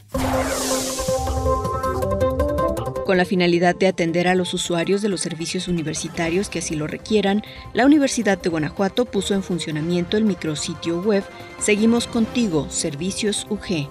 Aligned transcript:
Con 3.09 3.17
la 3.17 3.25
finalidad 3.25 3.73
de 3.73 3.87
atender 3.87 4.27
a 4.27 4.35
los 4.35 4.53
usuarios 4.53 5.01
de 5.01 5.09
los 5.09 5.21
servicios 5.21 5.67
universitarios 5.67 6.47
que 6.47 6.59
así 6.59 6.75
lo 6.75 6.85
requieran, 6.85 7.41
la 7.73 7.87
Universidad 7.87 8.37
de 8.37 8.51
Guanajuato 8.51 9.05
puso 9.05 9.33
en 9.33 9.41
funcionamiento 9.41 10.15
el 10.15 10.25
micrositio 10.25 11.01
web 11.01 11.23
Seguimos 11.57 12.05
contigo, 12.05 12.69
Servicios 12.69 13.47
UG. 13.49 13.89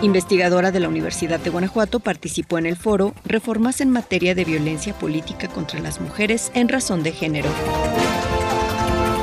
Investigadora 0.00 0.70
de 0.70 0.80
la 0.80 0.88
Universidad 0.88 1.38
de 1.38 1.50
Guanajuato 1.50 2.00
participó 2.00 2.56
en 2.56 2.64
el 2.64 2.76
foro 2.76 3.12
Reformas 3.26 3.82
en 3.82 3.90
materia 3.90 4.34
de 4.34 4.46
violencia 4.46 4.94
política 4.94 5.48
contra 5.48 5.80
las 5.80 6.00
mujeres 6.00 6.50
en 6.54 6.70
razón 6.70 7.02
de 7.02 7.12
género. 7.12 7.50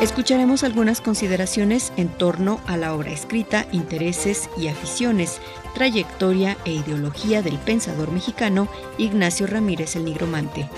Escucharemos 0.02 0.64
algunas 0.64 1.02
consideraciones 1.02 1.92
en 1.98 2.08
torno 2.08 2.62
a 2.68 2.78
la 2.78 2.94
obra 2.94 3.12
escrita, 3.12 3.66
intereses 3.74 4.50
y 4.58 4.70
aficiones, 4.70 5.42
trayectoria 5.74 6.58
e 6.66 6.74
ideología 6.74 7.42
del 7.42 7.58
pensador 7.58 8.12
mexicano 8.12 8.68
Ignacio 8.98 9.48
Ramírez 9.48 9.96
el 9.96 10.06
Nigromante. 10.06 10.70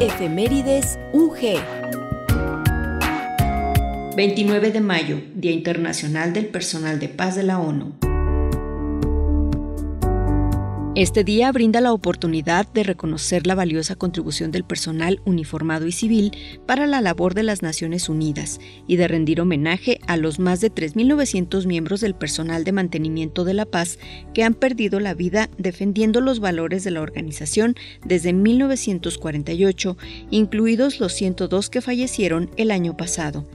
Efemérides 0.00 0.98
UG 1.12 1.38
29 4.16 4.72
de 4.72 4.80
mayo, 4.80 5.22
Día 5.34 5.52
Internacional 5.52 6.32
del 6.32 6.46
Personal 6.46 6.98
de 6.98 7.08
Paz 7.08 7.34
de 7.34 7.44
la 7.44 7.58
ONU. 7.58 8.11
Este 10.94 11.24
día 11.24 11.50
brinda 11.52 11.80
la 11.80 11.94
oportunidad 11.94 12.70
de 12.70 12.82
reconocer 12.82 13.46
la 13.46 13.54
valiosa 13.54 13.96
contribución 13.96 14.50
del 14.50 14.62
personal 14.62 15.22
uniformado 15.24 15.86
y 15.86 15.92
civil 15.92 16.36
para 16.66 16.86
la 16.86 17.00
labor 17.00 17.32
de 17.32 17.42
las 17.42 17.62
Naciones 17.62 18.10
Unidas 18.10 18.60
y 18.86 18.96
de 18.96 19.08
rendir 19.08 19.40
homenaje 19.40 20.00
a 20.06 20.18
los 20.18 20.38
más 20.38 20.60
de 20.60 20.70
3.900 20.70 21.64
miembros 21.64 22.02
del 22.02 22.14
personal 22.14 22.64
de 22.64 22.72
mantenimiento 22.72 23.44
de 23.44 23.54
la 23.54 23.64
paz 23.64 23.98
que 24.34 24.44
han 24.44 24.52
perdido 24.52 25.00
la 25.00 25.14
vida 25.14 25.48
defendiendo 25.56 26.20
los 26.20 26.40
valores 26.40 26.84
de 26.84 26.90
la 26.90 27.00
organización 27.00 27.74
desde 28.04 28.34
1948, 28.34 29.96
incluidos 30.30 31.00
los 31.00 31.14
102 31.14 31.70
que 31.70 31.80
fallecieron 31.80 32.50
el 32.58 32.70
año 32.70 32.98
pasado. 32.98 33.46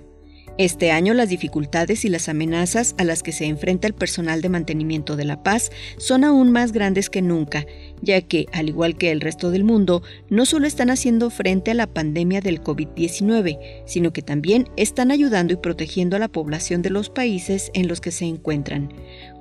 Este 0.58 0.90
año 0.90 1.14
las 1.14 1.30
dificultades 1.30 2.04
y 2.04 2.10
las 2.10 2.30
amenazas 2.30 2.96
a 2.98 3.04
las 3.04 3.22
que 3.22 3.32
se 3.32 3.46
enfrenta 3.46 3.86
el 3.86 3.94
personal 3.94 4.42
de 4.42 4.50
mantenimiento 4.50 5.16
de 5.16 5.24
la 5.24 5.44
paz 5.44 5.70
son 6.00 6.24
aún 6.24 6.52
más 6.52 6.72
grandes 6.72 7.12
que 7.12 7.22
nunca, 7.22 7.68
ya 8.02 8.22
que, 8.22 8.48
al 8.54 8.68
igual 8.68 8.98
que 8.98 9.12
el 9.12 9.22
resto 9.22 9.52
del 9.52 9.64
mundo, 9.64 10.02
no 10.30 10.48
solo 10.48 10.66
están 10.66 10.90
haciendo 10.90 11.30
frente 11.30 11.70
a 11.70 11.76
la 11.76 11.86
pandemia 11.86 12.42
del 12.42 12.64
COVID-19, 12.64 13.84
sino 13.86 14.12
que 14.12 14.24
también 14.24 14.68
están 14.78 15.12
ayudando 15.12 15.54
y 15.54 15.58
protegiendo 15.58 16.16
a 16.16 16.20
la 16.20 16.28
población 16.28 16.82
de 16.82 16.90
los 16.90 17.12
países 17.12 17.70
en 17.76 17.88
los 17.88 18.02
que 18.02 18.10
se 18.10 18.26
encuentran. 18.26 18.92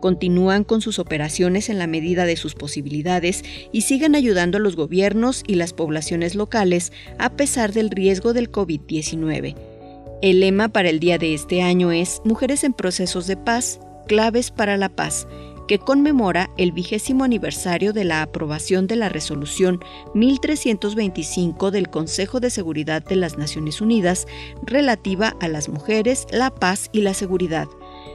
Continúan 0.01 0.65
con 0.65 0.83
sus 0.83 0.99
operaciones 0.99 1.71
en 1.71 1.79
la 1.79 1.87
medida 1.87 2.27
de 2.27 2.37
sus 2.37 2.55
posibilidades 2.55 3.43
y 3.73 3.81
siguen 3.81 4.17
ayudando 4.17 4.59
a 4.59 4.61
los 4.61 4.77
gobiernos 4.77 5.45
y 5.47 5.55
las 5.55 5.73
poblaciones 5.73 6.35
locales 6.35 6.93
a 7.19 7.31
pesar 7.31 7.73
del 7.73 7.89
riesgo 7.89 8.35
del 8.35 8.53
COVID-19. 8.53 9.57
El 10.23 10.41
lema 10.41 10.69
para 10.69 10.89
el 10.89 10.99
día 10.99 11.19
de 11.19 11.35
este 11.35 11.61
año 11.61 11.93
es 11.93 12.23
Mujeres 12.25 12.65
en 12.65 12.73
procesos 12.73 13.27
de 13.27 13.37
paz, 13.37 13.81
claves 14.07 14.51
para 14.51 14.79
la 14.79 14.89
paz, 14.89 15.29
que 15.69 15.79
conmemora 15.79 16.49
el 16.57 16.73
vigésimo 16.73 17.23
aniversario 17.23 17.93
de 17.93 18.05
la 18.05 18.23
aprobación 18.23 18.87
de 18.87 18.97
la 18.97 19.11
resolución 19.11 19.85
1325 20.15 21.71
del 21.71 21.91
Consejo 21.91 22.41
de 22.41 22.49
Seguridad 22.49 23.05
de 23.05 23.17
las 23.17 23.37
Naciones 23.37 23.83
Unidas 23.83 24.27
relativa 24.63 25.37
a 25.39 25.49
las 25.49 25.69
mujeres, 25.69 26.27
la 26.31 26.49
paz 26.49 26.89
y 26.93 27.03
la 27.03 27.13
seguridad. 27.13 27.69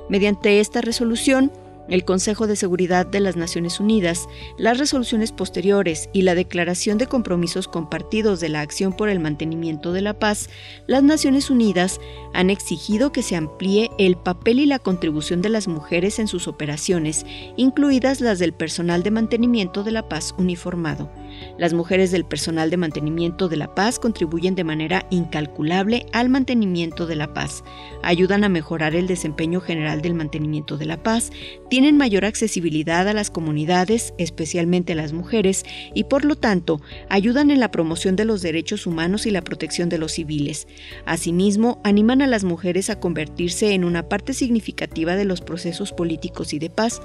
Mediante 0.09 0.59
esta 0.59 0.81
resolución, 0.81 1.51
el 1.91 2.05
Consejo 2.05 2.47
de 2.47 2.55
Seguridad 2.55 3.05
de 3.05 3.19
las 3.19 3.35
Naciones 3.35 3.79
Unidas, 3.79 4.27
las 4.57 4.79
resoluciones 4.79 5.31
posteriores 5.31 6.09
y 6.13 6.23
la 6.23 6.33
Declaración 6.33 6.97
de 6.97 7.05
Compromisos 7.05 7.67
Compartidos 7.67 8.39
de 8.39 8.49
la 8.49 8.61
Acción 8.61 8.93
por 8.93 9.09
el 9.09 9.19
Mantenimiento 9.19 9.93
de 9.93 10.01
la 10.01 10.17
Paz, 10.17 10.49
las 10.87 11.03
Naciones 11.03 11.49
Unidas 11.49 11.99
han 12.33 12.49
exigido 12.49 13.11
que 13.11 13.21
se 13.21 13.35
amplíe 13.35 13.91
el 13.99 14.15
papel 14.15 14.59
y 14.59 14.65
la 14.65 14.79
contribución 14.79 15.41
de 15.41 15.49
las 15.49 15.67
mujeres 15.67 16.17
en 16.17 16.27
sus 16.27 16.47
operaciones, 16.47 17.25
incluidas 17.57 18.21
las 18.21 18.39
del 18.39 18.53
personal 18.53 19.03
de 19.03 19.11
mantenimiento 19.11 19.83
de 19.83 19.91
la 19.91 20.07
paz 20.07 20.33
uniformado. 20.37 21.11
Las 21.57 21.73
mujeres 21.73 22.11
del 22.11 22.25
personal 22.25 22.69
de 22.69 22.77
mantenimiento 22.77 23.49
de 23.49 23.57
la 23.57 23.75
paz 23.75 23.99
contribuyen 23.99 24.55
de 24.55 24.63
manera 24.63 25.05
incalculable 25.09 26.05
al 26.13 26.29
mantenimiento 26.29 27.05
de 27.05 27.15
la 27.15 27.33
paz, 27.33 27.63
ayudan 28.03 28.43
a 28.43 28.49
mejorar 28.49 28.95
el 28.95 29.07
desempeño 29.07 29.61
general 29.61 30.01
del 30.01 30.13
mantenimiento 30.13 30.77
de 30.77 30.85
la 30.85 31.03
paz, 31.03 31.31
tienen 31.69 31.97
mayor 31.97 32.25
accesibilidad 32.25 33.07
a 33.07 33.13
las 33.13 33.29
comunidades, 33.29 34.13
especialmente 34.17 34.93
a 34.93 34.95
las 34.95 35.13
mujeres, 35.13 35.65
y 35.93 36.05
por 36.05 36.25
lo 36.25 36.35
tanto 36.35 36.81
ayudan 37.09 37.51
en 37.51 37.59
la 37.59 37.71
promoción 37.71 38.15
de 38.15 38.25
los 38.25 38.41
derechos 38.41 38.87
humanos 38.87 39.25
y 39.25 39.31
la 39.31 39.43
protección 39.43 39.89
de 39.89 39.97
los 39.97 40.13
civiles. 40.13 40.67
Asimismo, 41.05 41.79
animan 41.83 42.21
a 42.21 42.27
las 42.27 42.43
mujeres 42.43 42.89
a 42.89 42.99
convertirse 42.99 43.73
en 43.73 43.83
una 43.83 44.09
parte 44.09 44.33
significativa 44.33 45.15
de 45.15 45.25
los 45.25 45.41
procesos 45.41 45.93
políticos 45.93 46.53
y 46.53 46.59
de 46.59 46.69
paz. 46.69 47.01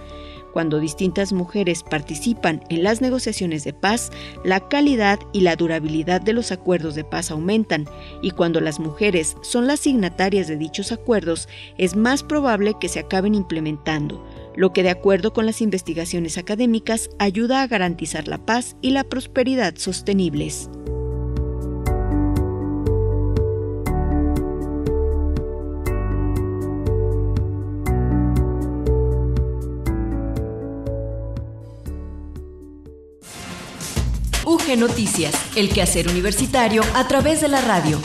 Cuando 0.52 0.80
distintas 0.80 1.34
mujeres 1.34 1.82
participan 1.82 2.62
en 2.70 2.82
las 2.82 3.02
negociaciones 3.02 3.62
de 3.64 3.74
paz, 3.74 4.10
la 4.46 4.60
calidad 4.60 5.18
y 5.32 5.40
la 5.40 5.56
durabilidad 5.56 6.20
de 6.20 6.32
los 6.32 6.52
acuerdos 6.52 6.94
de 6.94 7.02
paz 7.02 7.32
aumentan 7.32 7.84
y 8.22 8.30
cuando 8.30 8.60
las 8.60 8.78
mujeres 8.78 9.36
son 9.42 9.66
las 9.66 9.80
signatarias 9.80 10.46
de 10.46 10.56
dichos 10.56 10.92
acuerdos, 10.92 11.48
es 11.78 11.96
más 11.96 12.22
probable 12.22 12.74
que 12.80 12.88
se 12.88 13.00
acaben 13.00 13.34
implementando, 13.34 14.24
lo 14.54 14.72
que 14.72 14.84
de 14.84 14.90
acuerdo 14.90 15.32
con 15.32 15.46
las 15.46 15.60
investigaciones 15.60 16.38
académicas 16.38 17.10
ayuda 17.18 17.60
a 17.60 17.66
garantizar 17.66 18.28
la 18.28 18.38
paz 18.38 18.76
y 18.82 18.90
la 18.90 19.02
prosperidad 19.02 19.74
sostenibles. 19.76 20.70
Noticias, 34.74 35.32
el 35.54 35.68
quehacer 35.68 36.08
universitario 36.08 36.82
a 36.94 37.06
través 37.06 37.40
de 37.40 37.46
la 37.46 37.60
radio. 37.60 38.00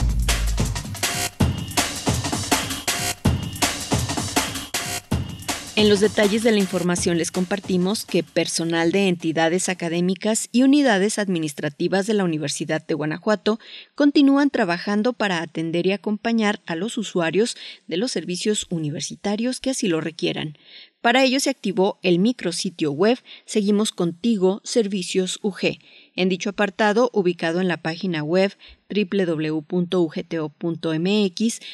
En 5.75 5.89
los 5.89 5.99
detalles 5.99 6.43
de 6.43 6.51
la 6.51 6.59
información 6.59 7.17
les 7.17 7.31
compartimos 7.31 8.05
que 8.05 8.21
personal 8.21 8.91
de 8.91 9.07
entidades 9.07 9.69
académicas 9.69 10.49
y 10.51 10.61
unidades 10.61 11.17
administrativas 11.17 12.05
de 12.05 12.13
la 12.13 12.23
Universidad 12.23 12.85
de 12.85 12.93
Guanajuato 12.93 13.59
continúan 13.95 14.51
trabajando 14.51 15.13
para 15.13 15.41
atender 15.41 15.87
y 15.87 15.93
acompañar 15.93 16.61
a 16.67 16.75
los 16.75 16.99
usuarios 16.99 17.57
de 17.87 17.97
los 17.97 18.11
servicios 18.11 18.67
universitarios 18.69 19.59
que 19.59 19.71
así 19.71 19.87
lo 19.87 20.01
requieran. 20.01 20.57
Para 21.01 21.23
ello 21.23 21.39
se 21.39 21.49
activó 21.49 21.97
el 22.03 22.19
micrositio 22.19 22.91
web 22.91 23.17
Seguimos 23.45 23.91
Contigo 23.91 24.61
Servicios 24.63 25.39
UG. 25.41 25.79
En 26.15 26.29
dicho 26.29 26.51
apartado, 26.51 27.09
ubicado 27.11 27.59
en 27.59 27.67
la 27.67 27.81
página 27.81 28.21
web 28.23 28.53
www.ugto.mx, 28.89 29.59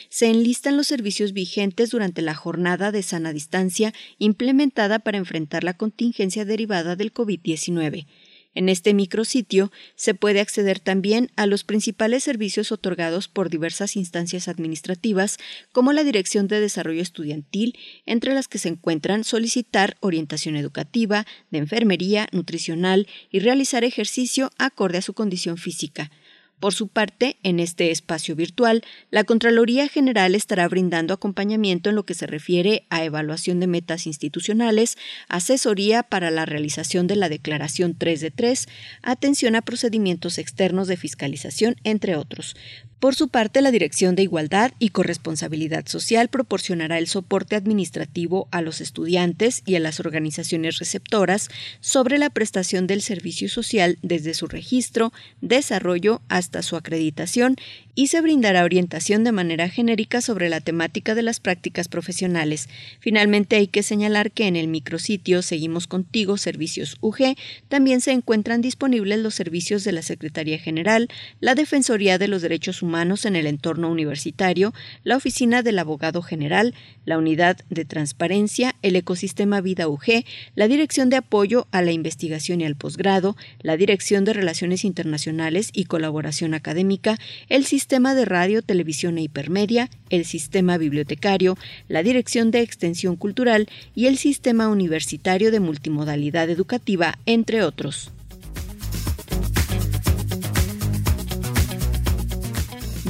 se 0.10 0.30
enlistan 0.30 0.78
los 0.78 0.88
servicios 0.88 1.34
vigentes 1.34 1.90
durante 1.90 2.22
la 2.22 2.36
jornada 2.36 2.94
de 2.94 3.04
sana 3.04 3.34
distancia 3.34 3.94
implementada 4.18 5.00
para 5.00 5.18
enfrentar 5.18 5.66
la 5.66 5.76
contingencia 5.76 6.46
derivada 6.46 6.96
del 6.96 7.14
COVID-19. 7.14 8.06
En 8.54 8.70
este 8.70 8.94
micrositio 8.94 9.72
se 9.96 10.16
puede 10.16 10.40
acceder 10.40 10.80
también 10.80 11.32
a 11.36 11.46
los 11.46 11.64
principales 11.64 12.24
servicios 12.24 12.72
otorgados 12.72 13.28
por 13.28 13.50
diversas 13.50 13.96
instancias 13.96 14.48
administrativas, 14.48 15.38
como 15.72 15.94
la 15.94 16.04
Dirección 16.04 16.48
de 16.48 16.60
Desarrollo 16.60 17.02
Estudiantil, 17.02 17.78
entre 18.06 18.34
las 18.34 18.48
que 18.48 18.58
se 18.58 18.70
encuentran 18.70 19.24
solicitar 19.24 19.98
orientación 20.00 20.56
educativa, 20.56 21.26
de 21.52 21.60
enfermería, 21.60 22.28
nutricional 22.32 23.08
y 23.30 23.40
realizar 23.40 23.84
ejercicio 23.84 24.52
acorde 24.58 24.98
a 24.98 25.04
su 25.04 25.14
condición 25.14 25.58
física. 25.58 26.10
Por 26.60 26.74
su 26.74 26.88
parte, 26.88 27.38
en 27.44 27.60
este 27.60 27.92
espacio 27.92 28.36
virtual, 28.36 28.84
la 29.12 29.24
Contraloría 29.26 29.88
General 29.88 30.34
estará 30.34 30.68
brindando 30.68 31.14
acompañamiento 31.14 31.90
en 31.90 31.96
lo 31.96 32.04
que 32.04 32.16
se 32.16 32.26
refiere 32.26 32.88
a 32.90 33.04
evaluación 33.04 33.60
de 33.60 33.68
metas 33.68 34.08
institucionales, 34.08 34.98
asesoría 35.30 36.02
para 36.02 36.32
la 36.32 36.48
realización 36.48 37.06
de 37.06 37.16
la 37.16 37.30
Declaración 37.30 37.96
3 37.96 38.22
de 38.22 38.32
3, 38.32 38.68
atención 39.04 39.56
a 39.56 39.62
procedimientos 39.62 40.40
externos 40.40 40.88
de 40.88 40.98
fiscalización, 40.98 41.76
entre 41.84 42.16
otros. 42.16 42.56
Por 43.00 43.14
su 43.14 43.28
parte, 43.28 43.62
la 43.62 43.70
Dirección 43.70 44.16
de 44.16 44.24
Igualdad 44.24 44.72
y 44.80 44.90
Corresponsabilidad 44.90 45.86
Social 45.86 46.30
proporcionará 46.30 46.98
el 46.98 47.06
soporte 47.06 47.56
administrativo 47.56 48.48
a 48.50 48.64
los 48.64 48.82
estudiantes 48.82 49.62
y 49.68 49.76
a 49.76 49.80
las 49.80 50.00
organizaciones 50.00 50.80
receptoras 50.80 51.50
sobre 51.80 52.18
la 52.18 52.32
prestación 52.32 52.88
del 52.88 53.04
servicio 53.04 53.50
social 53.50 54.00
desde 54.02 54.34
su 54.34 54.48
registro, 54.48 55.14
desarrollo 55.42 56.24
hasta 56.28 56.47
su 56.62 56.76
acreditación 56.76 57.56
y 57.98 58.08
se 58.08 58.22
brindará 58.22 58.64
orientación 58.64 59.24
de 59.24 59.32
manera 59.32 59.70
genérica 59.70 60.22
sobre 60.22 60.50
la 60.50 60.62
temática 60.62 61.16
de 61.16 61.24
las 61.24 61.40
prácticas 61.40 61.88
profesionales. 61.88 62.70
Finalmente, 63.00 63.56
hay 63.56 63.66
que 63.66 63.82
señalar 63.82 64.30
que 64.30 64.46
en 64.46 64.56
el 64.56 64.68
micrositio 64.68 65.42
Seguimos 65.42 65.88
Contigo 65.88 66.38
Servicios 66.38 66.98
UG 67.02 67.36
también 67.70 68.00
se 68.00 68.12
encuentran 68.12 68.62
disponibles 68.62 69.18
los 69.18 69.34
servicios 69.34 69.84
de 69.84 69.94
la 69.94 70.04
Secretaría 70.04 70.60
General, 70.60 71.10
la 71.40 71.56
Defensoría 71.56 72.20
de 72.20 72.28
los 72.28 72.44
Derechos 72.44 72.84
Humanos 72.84 73.26
en 73.26 73.36
el 73.36 73.48
entorno 73.48 73.90
universitario, 73.90 74.76
la 75.04 75.18
Oficina 75.18 75.64
del 75.64 75.80
Abogado 75.80 76.22
General, 76.22 76.76
la 77.04 77.18
Unidad 77.18 77.58
de 77.72 77.84
Transparencia, 77.84 78.76
el 78.84 78.96
Ecosistema 78.96 79.60
Vida 79.60 79.88
UG, 79.88 80.24
la 80.54 80.68
Dirección 80.68 81.10
de 81.10 81.16
Apoyo 81.16 81.66
a 81.72 81.82
la 81.82 81.94
Investigación 81.94 82.62
y 82.62 82.66
al 82.66 82.76
Posgrado, 82.76 83.36
la 83.60 83.76
Dirección 83.76 84.24
de 84.24 84.34
Relaciones 84.34 84.86
Internacionales 84.86 85.72
y 85.74 85.86
Colaboración 85.86 86.54
Académica, 86.54 87.18
el 87.50 87.66
Sistema 87.66 87.87
Sistema 87.88 88.16
de 88.16 88.26
Radio, 88.26 88.62
Televisión 88.62 89.18
e 89.18 89.22
Hipermedia, 89.22 89.90
el 90.10 90.26
Sistema 90.26 90.78
Bibliotecario, 90.78 91.56
la 91.88 92.04
Dirección 92.04 92.52
de 92.52 92.60
Extensión 92.60 93.16
Cultural 93.16 93.70
y 93.96 94.08
el 94.08 94.18
Sistema 94.18 94.68
Universitario 94.68 95.52
de 95.52 95.62
Multimodalidad 95.62 96.50
Educativa, 96.50 97.18
entre 97.26 97.64
otros. 97.64 98.12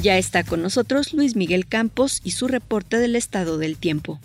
Ya 0.00 0.16
está 0.16 0.44
con 0.44 0.62
nosotros 0.62 1.12
Luis 1.12 1.34
Miguel 1.34 1.66
Campos 1.66 2.20
y 2.22 2.30
su 2.30 2.46
reporte 2.46 2.98
del 2.98 3.16
estado 3.16 3.58
del 3.58 3.78
tiempo. 3.78 4.20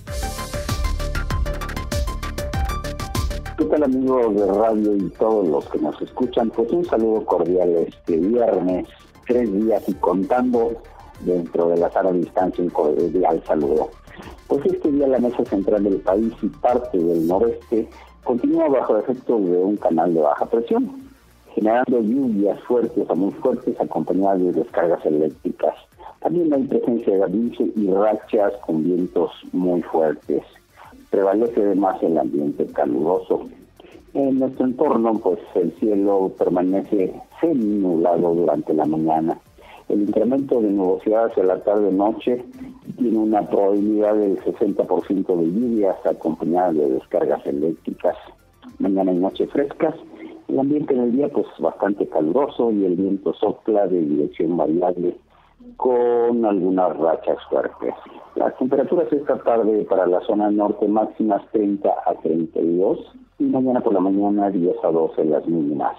¿Qué 3.58 3.66
tal 3.66 3.86
amigos 3.86 4.36
de 4.36 4.46
radio 4.46 4.98
y 4.98 5.10
todos 5.18 5.48
los 5.48 5.68
que 5.68 5.80
nos 5.80 6.00
escuchan? 6.00 6.52
Pues 6.52 6.72
un 6.72 6.86
saludo 6.86 7.26
cordial 7.26 7.70
este 7.88 8.18
viernes 8.18 8.88
tres 9.28 9.52
días 9.54 9.84
y 9.88 9.94
contando 9.96 10.74
dentro 11.22 11.70
de 11.70 11.78
la 11.78 11.92
sana 11.92 12.12
distancia 12.12 12.64
un 12.64 12.70
cordial 12.70 13.44
saludo. 13.46 13.90
Pues 14.48 14.66
este 14.66 14.92
día 14.92 15.08
la 15.08 15.20
mesa 15.20 15.44
central 15.46 15.84
del 15.84 16.00
país 16.00 16.34
y 16.42 16.48
parte 16.48 16.98
del 16.98 17.28
noreste 17.28 17.88
continúa 18.24 18.70
bajo 18.70 18.98
efecto 18.98 19.38
de 19.40 19.58
un 19.58 19.78
canal 19.78 20.14
de 20.14 20.22
baja 20.22 20.46
presión, 20.46 21.10
generando 21.54 22.02
lluvias 22.02 22.62
fuertes 22.64 23.10
a 23.10 23.16
muy 23.16 23.32
fuertes 23.34 23.80
acompañadas 23.80 24.40
de 24.40 24.52
descargas 24.54 25.06
eléctricas. 25.06 25.76
También 26.22 26.54
hay 26.54 26.64
presencia 26.64 27.14
de 27.14 27.20
gavice 27.20 27.72
y 27.76 27.92
rachas 27.92 28.54
con 28.66 28.84
vientos 28.84 29.32
muy 29.52 29.82
fuertes. 29.82 30.44
Prevalece 31.10 31.62
además 31.62 32.02
el 32.02 32.18
ambiente 32.18 32.66
caluroso 32.68 33.48
en 34.14 34.40
nuestro 34.40 34.66
entorno, 34.66 35.14
pues 35.20 35.40
el 35.56 35.72
cielo 35.80 36.32
permanece 36.38 37.14
semi-nublado 37.42 38.36
durante 38.36 38.74
la 38.74 38.86
mañana. 38.86 39.40
El 39.90 40.04
incremento 40.04 40.62
de 40.62 40.70
nubosidad 40.70 41.26
hacia 41.26 41.44
la 41.44 41.64
tarde-noche 41.64 42.44
tiene 42.98 43.18
una 43.18 43.48
probabilidad 43.48 44.16
del 44.16 44.40
60% 44.40 45.36
de 45.36 45.46
lluvias 45.46 45.96
acompañadas 46.06 46.76
de 46.76 46.90
descargas 46.92 47.46
eléctricas. 47.46 48.16
Mañana 48.80 49.12
y 49.12 49.18
noche 49.18 49.48
frescas. 49.48 49.96
El 50.48 50.60
ambiente 50.60 50.94
en 50.94 51.02
el 51.02 51.12
día, 51.14 51.30
pues 51.30 51.48
bastante 51.60 52.08
caluroso 52.08 52.72
y 52.72 52.86
el 52.86 52.96
viento 52.96 53.34
sopla 53.34 53.88
de 53.88 54.02
dirección 54.02 54.56
variable 54.56 55.16
con 55.78 56.46
algunas 56.46 56.98
rachas 56.98 57.38
fuertes. 57.50 57.94
Las 58.36 58.58
temperaturas 58.58 59.12
esta 59.12 59.38
tarde 59.40 59.86
para 59.90 60.08
la 60.08 60.20
zona 60.22 60.50
norte 60.50 60.88
máximas 60.88 61.42
30 61.52 61.90
a 61.90 62.14
32 62.16 63.00
y 63.40 63.44
mañana 63.44 63.82
por 63.82 63.94
la 63.94 64.00
mañana 64.00 64.50
10 64.50 64.76
a 64.84 64.92
12 64.92 65.26
las 65.26 65.46
mínimas. 65.48 65.96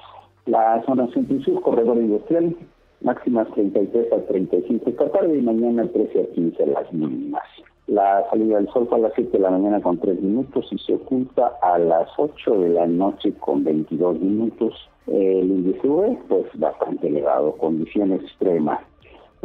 La 0.47 0.83
zona 0.85 1.07
centro 1.13 1.37
y 1.37 1.43
sur, 1.43 1.63
corredor 1.63 1.97
industrial, 1.97 2.57
máximas 3.03 3.49
33 3.55 4.13
a 4.13 4.27
35 4.27 4.91
esta 4.91 5.11
tarde 5.11 5.39
y 5.39 5.43
mañana 5.43 5.87
13 5.87 6.23
a 6.23 6.35
15 6.35 6.67
las 6.67 6.93
mínimas. 6.93 7.45
La 7.87 8.25
salida 8.31 8.57
del 8.57 8.69
sol 8.71 8.87
fue 8.89 8.99
a 8.99 9.03
las 9.03 9.13
7 9.15 9.31
de 9.31 9.39
la 9.39 9.51
mañana 9.51 9.81
con 9.81 9.99
3 9.99 10.21
minutos 10.23 10.67
y 10.73 10.79
se 10.79 10.95
oculta 10.95 11.59
a 11.61 11.79
las 11.79 12.09
8 12.17 12.59
de 12.59 12.69
la 12.71 12.87
noche 12.87 13.35
con 13.35 13.63
22 13.63 14.21
minutos. 14.21 14.75
El 15.07 15.51
índice 15.51 15.87
UV, 15.87 16.19
pues 16.29 16.47
bastante 16.55 17.09
elevado, 17.09 17.53
condición 17.53 18.13
extrema. 18.13 18.81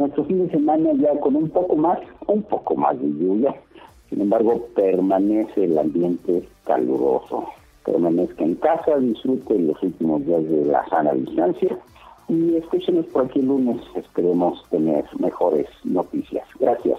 Nuestro 0.00 0.24
fin 0.24 0.46
de 0.46 0.50
semana 0.50 0.90
ya 0.94 1.18
con 1.20 1.36
un 1.36 1.48
poco 1.50 1.76
más, 1.76 1.98
un 2.26 2.42
poco 2.42 2.74
más 2.74 2.98
de 3.00 3.06
lluvia. 3.06 3.54
Sin 4.08 4.22
embargo, 4.22 4.66
permanece 4.74 5.64
el 5.64 5.78
ambiente 5.78 6.48
caluroso 6.64 7.46
permanezca 7.84 8.44
en 8.44 8.54
casa, 8.56 8.98
disfrute 8.98 9.58
los 9.58 9.82
últimos 9.82 10.24
días 10.24 10.44
de 10.44 10.64
la 10.66 10.88
sana 10.88 11.12
distancia 11.12 11.78
y 12.28 12.56
escúchenos 12.56 13.06
por 13.06 13.24
aquí 13.24 13.40
el 13.40 13.46
lunes, 13.46 13.80
esperemos 13.94 14.64
tener 14.70 15.04
mejores 15.18 15.66
noticias. 15.84 16.46
Gracias. 16.58 16.98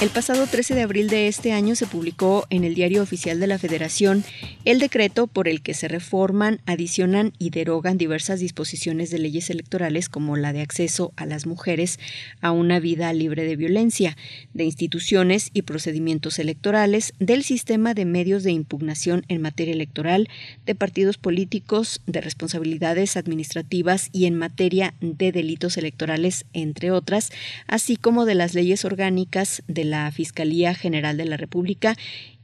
El 0.00 0.10
pasado 0.10 0.46
13 0.46 0.76
de 0.76 0.82
abril 0.82 1.08
de 1.08 1.26
este 1.26 1.50
año 1.50 1.74
se 1.74 1.84
publicó 1.84 2.46
en 2.50 2.62
el 2.62 2.76
Diario 2.76 3.02
Oficial 3.02 3.40
de 3.40 3.48
la 3.48 3.58
Federación 3.58 4.22
el 4.64 4.78
decreto 4.78 5.26
por 5.26 5.48
el 5.48 5.60
que 5.60 5.74
se 5.74 5.88
reforman, 5.88 6.60
adicionan 6.66 7.32
y 7.40 7.50
derogan 7.50 7.98
diversas 7.98 8.38
disposiciones 8.38 9.10
de 9.10 9.18
leyes 9.18 9.50
electorales 9.50 10.08
como 10.08 10.36
la 10.36 10.52
de 10.52 10.60
acceso 10.60 11.12
a 11.16 11.26
las 11.26 11.46
mujeres 11.46 11.98
a 12.40 12.52
una 12.52 12.78
vida 12.78 13.12
libre 13.12 13.42
de 13.42 13.56
violencia, 13.56 14.16
de 14.54 14.62
instituciones 14.62 15.50
y 15.52 15.62
procedimientos 15.62 16.38
electorales, 16.38 17.12
del 17.18 17.42
sistema 17.42 17.92
de 17.92 18.04
medios 18.04 18.44
de 18.44 18.52
impugnación 18.52 19.24
en 19.26 19.42
materia 19.42 19.74
electoral, 19.74 20.28
de 20.64 20.76
partidos 20.76 21.18
políticos, 21.18 22.02
de 22.06 22.20
responsabilidades 22.20 23.16
administrativas 23.16 24.10
y 24.12 24.26
en 24.26 24.36
materia 24.36 24.94
de 25.00 25.32
delitos 25.32 25.76
electorales, 25.76 26.46
entre 26.52 26.92
otras, 26.92 27.30
así 27.66 27.96
como 27.96 28.26
de 28.26 28.36
las 28.36 28.54
leyes 28.54 28.84
orgánicas 28.84 29.64
de 29.66 29.87
la 29.88 30.10
Fiscalía 30.12 30.74
General 30.74 31.16
de 31.16 31.24
la 31.24 31.36
República 31.36 31.96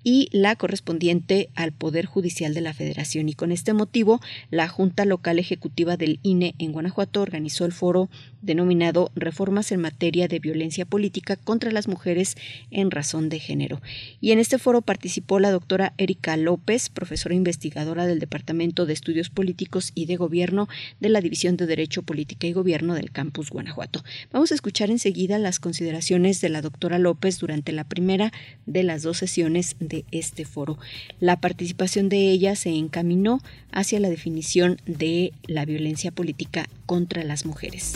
y 0.04 0.28
la 0.30 0.54
correspondiente 0.54 1.48
al 1.54 1.72
Poder 1.72 2.04
Judicial 2.06 2.54
de 2.54 2.60
la 2.60 2.74
Federación. 2.74 3.28
Y 3.28 3.34
con 3.34 3.50
este 3.50 3.72
motivo, 3.72 4.20
la 4.50 4.68
Junta 4.68 5.04
Local 5.04 5.38
Ejecutiva 5.38 5.96
del 5.96 6.20
INE 6.22 6.54
en 6.58 6.72
Guanajuato 6.72 7.22
organizó 7.22 7.64
el 7.64 7.72
foro 7.72 8.10
denominado 8.42 9.10
Reformas 9.14 9.72
en 9.72 9.80
materia 9.80 10.28
de 10.28 10.38
violencia 10.38 10.84
política 10.84 11.36
contra 11.36 11.72
las 11.72 11.88
mujeres 11.88 12.36
en 12.70 12.90
razón 12.90 13.30
de 13.30 13.38
género. 13.38 13.80
Y 14.20 14.32
en 14.32 14.38
este 14.38 14.58
foro 14.58 14.82
participó 14.82 15.40
la 15.40 15.50
doctora 15.50 15.94
Erika 15.96 16.36
López, 16.36 16.90
profesora 16.90 17.34
investigadora 17.34 18.06
del 18.06 18.18
Departamento 18.18 18.84
de 18.84 18.92
Estudios 18.92 19.30
Políticos 19.30 19.92
y 19.94 20.04
de 20.06 20.16
Gobierno 20.16 20.68
de 21.00 21.08
la 21.08 21.22
División 21.22 21.56
de 21.56 21.66
Derecho, 21.66 22.02
Política 22.02 22.46
y 22.46 22.52
Gobierno 22.52 22.94
del 22.94 23.10
Campus 23.10 23.48
Guanajuato. 23.48 24.04
Vamos 24.30 24.52
a 24.52 24.54
escuchar 24.54 24.90
enseguida 24.90 25.38
las 25.38 25.58
consideraciones 25.58 26.42
de 26.42 26.50
la 26.50 26.60
doctora 26.60 26.98
López 26.98 27.38
durante 27.38 27.72
la 27.72 27.84
primera 27.84 28.32
de 28.66 28.82
las 28.82 29.02
dos 29.02 29.18
sesiones 29.18 29.76
de 29.80 29.93
este 30.10 30.44
foro. 30.44 30.78
La 31.20 31.40
participación 31.40 32.08
de 32.08 32.30
ella 32.30 32.56
se 32.56 32.70
encaminó 32.70 33.40
hacia 33.70 34.00
la 34.00 34.10
definición 34.10 34.78
de 34.86 35.32
la 35.46 35.64
violencia 35.64 36.10
política 36.10 36.68
contra 36.86 37.22
las 37.22 37.46
mujeres. 37.46 37.94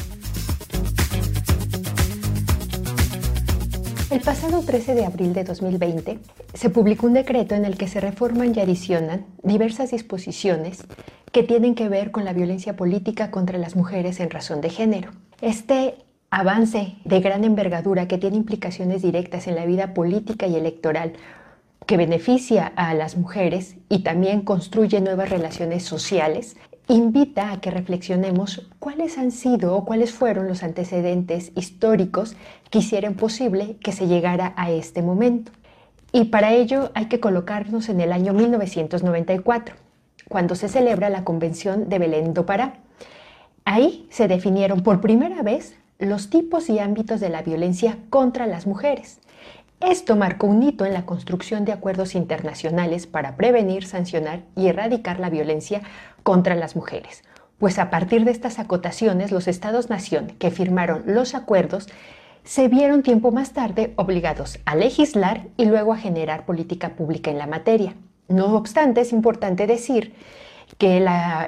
El 4.11 4.21
pasado 4.21 4.63
13 4.63 4.95
de 4.95 5.05
abril 5.05 5.35
de 5.35 5.45
2020 5.45 6.19
se 6.55 6.71
publicó 6.71 7.07
un 7.07 7.13
decreto 7.13 7.55
en 7.55 7.67
el 7.67 7.77
que 7.77 7.89
se 7.89 8.01
reforman 8.01 8.55
y 8.55 8.61
adicionan 8.61 9.27
diversas 9.43 9.91
disposiciones 9.91 10.85
que 11.31 11.43
tienen 11.43 11.75
que 11.75 11.91
ver 11.91 12.11
con 12.11 12.25
la 12.25 12.33
violencia 12.33 12.75
política 12.75 13.31
contra 13.31 13.59
las 13.59 13.77
mujeres 13.77 14.19
en 14.21 14.31
razón 14.31 14.63
de 14.63 14.71
género. 14.71 15.11
Este 15.43 15.95
avance 16.31 16.97
de 17.05 17.21
gran 17.21 17.45
envergadura 17.45 18.09
que 18.09 18.19
tiene 18.19 18.37
implicaciones 18.37 19.03
directas 19.03 19.47
en 19.47 19.57
la 19.57 19.67
vida 19.67 19.95
política 19.95 20.47
y 20.47 20.57
electoral 20.57 21.13
que 21.89 21.97
beneficia 21.97 22.71
a 22.77 22.93
las 22.93 23.17
mujeres 23.17 23.77
y 23.89 24.01
también 24.01 24.43
construye 24.43 25.01
nuevas 25.01 25.31
relaciones 25.31 25.85
sociales, 25.85 26.59
invita 26.87 27.51
a 27.51 27.63
que 27.63 27.71
reflexionemos 27.71 28.69
cuáles 28.79 29.17
han 29.17 29.31
sido 29.31 29.75
o 29.75 29.87
cuáles 29.87 30.13
fueron 30.13 30.49
los 30.49 30.63
antecedentes 30.63 31.51
históricos 31.57 32.37
que 32.69 32.81
hicieron 32.81 33.15
posible 33.15 33.79
que 33.83 33.93
se 33.93 34.07
llegara 34.07 34.53
a 34.59 34.71
este 34.71 35.01
momento. 35.01 35.51
Y 36.13 36.25
para 36.25 36.53
ello 36.53 36.91
hay 36.95 37.07
que 37.07 37.21
colocarnos 37.21 37.89
en 37.89 38.03
el 38.03 38.13
año 38.13 38.35
1994, 38.35 39.75
cuando 40.29 40.57
se 40.57 40.69
celebra 40.69 41.09
la 41.09 41.25
Convención 41.25 41.89
de 41.89 41.99
Belén 41.99 42.35
do 42.35 42.45
Pará. 42.45 42.81
Ahí 43.65 44.07
se 44.11 44.29
definieron 44.29 44.83
por 44.83 45.01
primera 45.01 45.43
vez 45.43 45.75
los 45.99 46.29
tipos 46.29 46.69
y 46.69 46.81
ámbitos 46.81 47.19
de 47.19 47.31
la 47.31 47.41
violencia 47.41 47.97
contra 48.11 48.47
las 48.47 48.67
mujeres. 48.67 49.21
Esto 49.81 50.17
marcó 50.17 50.49
un 50.49 50.63
hito 50.65 50.85
en 50.85 50.93
la 50.93 51.07
construcción 51.07 51.65
de 51.65 51.73
acuerdos 51.73 52.17
internacionales 52.17 53.07
para 53.07 53.37
prevenir, 53.37 53.87
sancionar 53.87 54.43
y 54.57 54.67
erradicar 54.67 55.21
la 55.21 55.31
violencia 55.31 55.83
contra 56.25 56.57
las 56.57 56.75
mujeres, 56.75 57.23
pues 57.59 57.79
a 57.79 57.89
partir 57.89 58.25
de 58.25 58.33
estas 58.33 58.59
acotaciones 58.59 59.31
los 59.31 59.47
estados-nación 59.47 60.33
que 60.41 60.51
firmaron 60.51 61.05
los 61.07 61.37
acuerdos 61.37 61.87
se 62.43 62.67
vieron 62.67 63.05
tiempo 63.05 63.31
más 63.31 63.53
tarde 63.53 63.93
obligados 63.95 64.59
a 64.65 64.75
legislar 64.75 65.47
y 65.57 65.67
luego 65.67 65.93
a 65.93 65.99
generar 65.99 66.45
política 66.45 66.97
pública 66.97 67.31
en 67.31 67.39
la 67.39 67.47
materia. 67.47 67.95
No 68.27 68.57
obstante, 68.57 69.03
es 69.03 69.13
importante 69.13 69.69
decir 69.69 70.13
que 70.77 70.97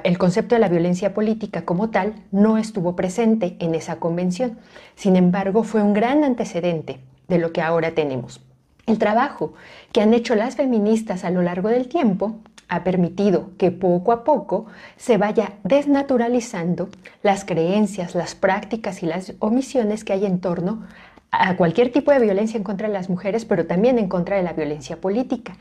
el 0.03 0.17
concepto 0.17 0.55
de 0.55 0.59
la 0.59 0.69
violencia 0.69 1.13
política 1.13 1.65
como 1.65 1.89
tal 1.89 2.13
no 2.31 2.57
estuvo 2.57 2.95
presente 2.95 3.57
en 3.59 3.75
esa 3.75 3.97
convención. 3.97 4.57
Sin 4.95 5.15
embargo, 5.15 5.63
fue 5.63 5.83
un 5.83 5.93
gran 5.93 6.23
antecedente 6.23 6.99
de 7.27 7.37
lo 7.37 7.51
que 7.51 7.61
ahora 7.61 7.91
tenemos. 7.91 8.41
El 8.87 8.97
trabajo 8.97 9.53
que 9.91 10.01
han 10.01 10.13
hecho 10.13 10.35
las 10.35 10.55
feministas 10.55 11.23
a 11.23 11.29
lo 11.29 11.41
largo 11.41 11.69
del 11.69 11.87
tiempo 11.87 12.35
ha 12.67 12.83
permitido 12.83 13.51
que 13.57 13.69
poco 13.69 14.11
a 14.13 14.23
poco 14.23 14.65
se 14.95 15.17
vaya 15.17 15.53
desnaturalizando 15.63 16.89
las 17.21 17.43
creencias, 17.43 18.15
las 18.15 18.33
prácticas 18.33 19.03
y 19.03 19.05
las 19.05 19.33
omisiones 19.39 20.03
que 20.03 20.13
hay 20.13 20.25
en 20.25 20.39
torno 20.39 20.87
a 21.31 21.55
cualquier 21.57 21.91
tipo 21.91 22.11
de 22.11 22.19
violencia 22.19 22.57
en 22.57 22.63
contra 22.63 22.87
de 22.87 22.93
las 22.93 23.09
mujeres, 23.09 23.45
pero 23.45 23.65
también 23.65 23.99
en 23.99 24.07
contra 24.07 24.37
de 24.37 24.43
la 24.43 24.53
violencia 24.53 24.97
política, 24.99 25.57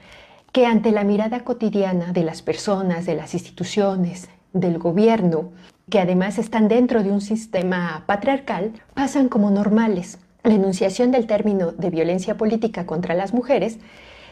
que 0.52 0.67
ante 0.67 0.93
la 0.93 1.05
mirada 1.05 1.40
cotidiana 1.40 2.12
de 2.12 2.25
las 2.25 2.43
personas, 2.43 3.07
de 3.07 3.14
las 3.14 3.35
instituciones, 3.35 4.29
del 4.52 4.79
gobierno, 4.79 5.50
que 5.88 6.00
además 6.00 6.38
están 6.38 6.69
dentro 6.69 7.02
de 7.02 7.11
un 7.11 7.21
sistema 7.21 8.05
patriarcal, 8.07 8.73
pasan 8.95 9.29
como 9.29 9.50
normales. 9.50 10.19
La 10.42 10.54
enunciación 10.54 11.11
del 11.11 11.26
término 11.26 11.73
de 11.73 11.90
violencia 11.90 12.37
política 12.37 12.87
contra 12.87 13.14
las 13.14 13.35
mujeres 13.35 13.78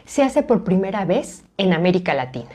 se 0.05 0.23
hace 0.23 0.43
por 0.43 0.63
primera 0.63 1.05
vez 1.05 1.43
en 1.57 1.73
América 1.73 2.13
Latina 2.13 2.49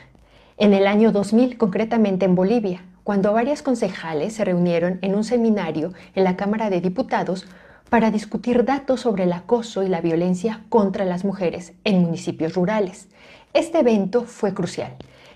en 0.57 0.73
el 0.73 0.87
año 0.87 1.11
2000, 1.11 1.57
concretamente 1.57 2.25
en 2.25 2.35
Bolivia, 2.35 2.85
cuando 3.03 3.33
varias 3.33 3.61
concejales 3.61 4.33
se 4.33 4.45
reunieron 4.45 4.99
en 5.01 5.13
un 5.13 5.23
seminario 5.23 5.93
en 6.15 6.23
la 6.23 6.37
Cámara 6.37 6.69
de 6.69 6.79
Diputados 6.79 7.45
para 7.89 8.09
discutir 8.09 8.63
datos 8.63 9.01
sobre 9.01 9.25
el 9.25 9.33
acoso 9.33 9.83
y 9.83 9.89
la 9.89 10.01
violencia 10.01 10.63
contra 10.69 11.03
las 11.03 11.25
mujeres 11.25 11.73
en 11.83 12.01
municipios 12.01 12.53
rurales. 12.53 13.09
Este 13.53 13.79
evento 13.79 14.23
fue 14.23 14.53
crucial. 14.53 14.95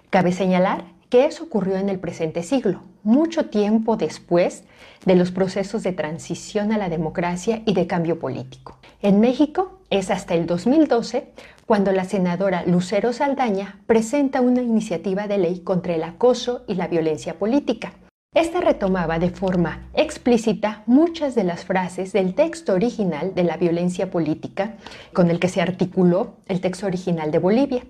Cabe 0.10 0.32
señalar 0.32 0.86
que 1.10 1.26
eso 1.26 1.44
ocurrió 1.44 1.76
en 1.76 1.90
el 1.90 2.00
presente 2.00 2.42
siglo, 2.42 2.82
mucho 3.04 3.46
tiempo 3.46 3.98
después 3.98 4.64
de 5.06 5.16
los 5.16 5.32
procesos 5.32 5.84
de 5.84 5.94
transición 5.94 6.72
a 6.72 6.78
la 6.78 6.90
democracia 6.90 7.62
y 7.66 7.74
de 7.74 7.88
cambio 7.88 8.20
político. 8.20 8.78
En 9.02 9.20
México 9.20 9.80
es 9.90 10.12
hasta 10.12 10.36
el 10.36 10.46
2012 10.46 11.32
cuando 11.66 11.92
la 11.92 12.04
senadora 12.04 12.64
Lucero 12.66 13.14
Saldaña 13.14 13.80
presenta 13.86 14.42
una 14.42 14.62
iniciativa 14.62 15.28
de 15.28 15.38
ley 15.38 15.60
contra 15.60 15.96
el 15.96 16.04
acoso 16.04 16.64
y 16.68 16.76
la 16.76 16.88
violencia 16.88 17.38
política. 17.40 17.94
Esta 18.36 18.62
retomaba 18.62 19.18
de 19.18 19.32
forma 19.32 19.88
explícita 19.94 20.84
muchas 20.86 21.34
de 21.34 21.44
las 21.44 21.66
frases 21.66 22.14
del 22.14 22.36
texto 22.36 22.74
original 22.74 23.34
de 23.34 23.44
la 23.44 23.58
violencia 23.58 24.12
política 24.12 24.76
con 25.14 25.32
el 25.32 25.40
que 25.40 25.48
se 25.48 25.62
articuló 25.62 26.36
el 26.48 26.62
texto 26.62 26.86
original 26.86 27.32
de 27.32 27.40
Bolivia. 27.40 27.84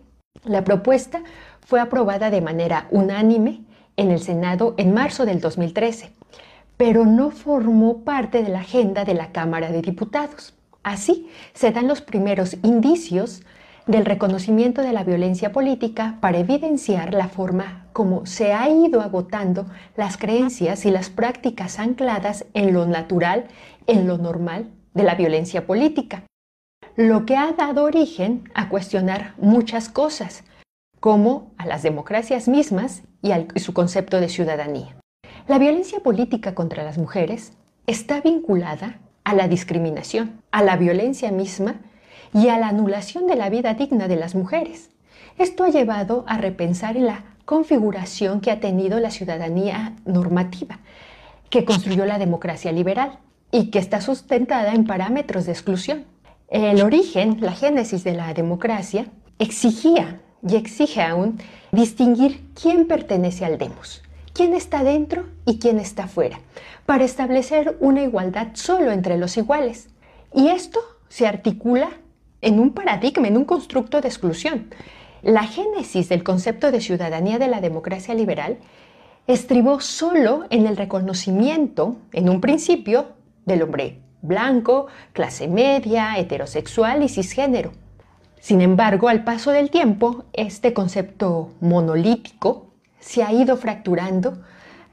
La 0.45 0.63
propuesta 0.63 1.23
fue 1.65 1.81
aprobada 1.81 2.29
de 2.29 2.39
manera 2.39 2.87
unánime 2.91 3.63
en 3.99 4.11
el 4.11 4.19
Senado 4.19 4.75
en 4.77 4.93
marzo 4.93 5.25
del 5.25 5.41
2013, 5.41 6.13
pero 6.77 7.05
no 7.05 7.31
formó 7.31 8.05
parte 8.05 8.41
de 8.41 8.49
la 8.49 8.61
agenda 8.61 9.03
de 9.03 9.13
la 9.13 9.33
Cámara 9.33 9.71
de 9.71 9.81
Diputados. 9.81 10.53
Así 10.83 11.29
se 11.53 11.71
dan 11.71 11.89
los 11.89 11.99
primeros 11.99 12.55
indicios 12.63 13.43
del 13.87 14.05
reconocimiento 14.05 14.81
de 14.83 14.93
la 14.93 15.03
violencia 15.03 15.51
política 15.51 16.17
para 16.21 16.37
evidenciar 16.37 17.13
la 17.13 17.27
forma 17.27 17.87
como 17.91 18.25
se 18.25 18.53
ha 18.53 18.69
ido 18.69 19.01
agotando 19.01 19.65
las 19.97 20.15
creencias 20.15 20.85
y 20.85 20.91
las 20.91 21.09
prácticas 21.09 21.77
ancladas 21.77 22.45
en 22.53 22.73
lo 22.73 22.85
natural, 22.85 23.47
en 23.85 24.07
lo 24.07 24.17
normal 24.17 24.69
de 24.93 25.03
la 25.03 25.15
violencia 25.15 25.67
política, 25.67 26.23
lo 26.95 27.25
que 27.25 27.35
ha 27.35 27.51
dado 27.51 27.83
origen 27.83 28.49
a 28.53 28.69
cuestionar 28.69 29.33
muchas 29.37 29.89
cosas, 29.89 30.45
como 31.01 31.51
a 31.57 31.65
las 31.65 31.83
democracias 31.83 32.47
mismas 32.47 33.03
y 33.21 33.59
su 33.59 33.73
concepto 33.73 34.19
de 34.19 34.29
ciudadanía. 34.29 34.95
La 35.47 35.57
violencia 35.57 35.99
política 35.99 36.53
contra 36.55 36.83
las 36.83 36.97
mujeres 36.97 37.53
está 37.87 38.21
vinculada 38.21 38.99
a 39.23 39.33
la 39.33 39.47
discriminación, 39.47 40.41
a 40.51 40.63
la 40.63 40.77
violencia 40.77 41.31
misma 41.31 41.75
y 42.33 42.49
a 42.49 42.57
la 42.57 42.67
anulación 42.67 43.27
de 43.27 43.35
la 43.35 43.49
vida 43.49 43.73
digna 43.73 44.07
de 44.07 44.15
las 44.15 44.35
mujeres. 44.35 44.91
Esto 45.37 45.63
ha 45.63 45.69
llevado 45.69 46.23
a 46.27 46.37
repensar 46.37 46.97
en 46.97 47.05
la 47.07 47.23
configuración 47.45 48.41
que 48.41 48.51
ha 48.51 48.59
tenido 48.59 48.99
la 48.99 49.09
ciudadanía 49.09 49.95
normativa, 50.05 50.79
que 51.49 51.65
construyó 51.65 52.05
la 52.05 52.19
democracia 52.19 52.71
liberal 52.71 53.19
y 53.51 53.71
que 53.71 53.79
está 53.79 54.01
sustentada 54.01 54.73
en 54.73 54.85
parámetros 54.85 55.45
de 55.45 55.53
exclusión. 55.53 56.05
El 56.49 56.81
origen, 56.81 57.37
la 57.41 57.53
génesis 57.53 58.03
de 58.03 58.13
la 58.13 58.33
democracia, 58.33 59.07
exigía 59.39 60.21
y 60.47 60.55
exige 60.55 61.01
aún 61.01 61.39
distinguir 61.71 62.41
quién 62.59 62.87
pertenece 62.87 63.45
al 63.45 63.57
demos, 63.57 64.01
quién 64.33 64.53
está 64.53 64.83
dentro 64.83 65.25
y 65.45 65.59
quién 65.59 65.79
está 65.79 66.07
fuera, 66.07 66.39
para 66.85 67.03
establecer 67.03 67.77
una 67.79 68.03
igualdad 68.03 68.49
solo 68.53 68.91
entre 68.91 69.17
los 69.17 69.37
iguales. 69.37 69.89
Y 70.33 70.47
esto 70.47 70.79
se 71.07 71.27
articula 71.27 71.89
en 72.41 72.59
un 72.59 72.71
paradigma, 72.71 73.27
en 73.27 73.37
un 73.37 73.45
constructo 73.45 74.01
de 74.01 74.07
exclusión. 74.07 74.69
La 75.21 75.43
génesis 75.43 76.07
del 76.07 76.23
concepto 76.23 76.71
de 76.71 76.81
ciudadanía 76.81 77.39
de 77.39 77.49
la 77.49 77.59
democracia 77.59 78.13
liberal 78.13 78.57
estribó 79.27 79.81
solo 79.81 80.45
en 80.49 80.65
el 80.65 80.77
reconocimiento, 80.77 81.97
en 82.13 82.29
un 82.29 82.41
principio, 82.41 83.09
del 83.45 83.63
hombre 83.63 83.99
blanco, 84.21 84.87
clase 85.13 85.47
media, 85.47 86.17
heterosexual 86.17 87.03
y 87.03 87.09
cisgénero. 87.09 87.71
Sin 88.39 88.61
embargo, 88.61 89.09
al 89.09 89.23
paso 89.23 89.51
del 89.51 89.69
tiempo, 89.69 90.25
este 90.33 90.73
concepto 90.73 91.51
monolítico 91.59 92.67
se 92.99 93.23
ha 93.23 93.33
ido 93.33 93.57
fracturando 93.57 94.39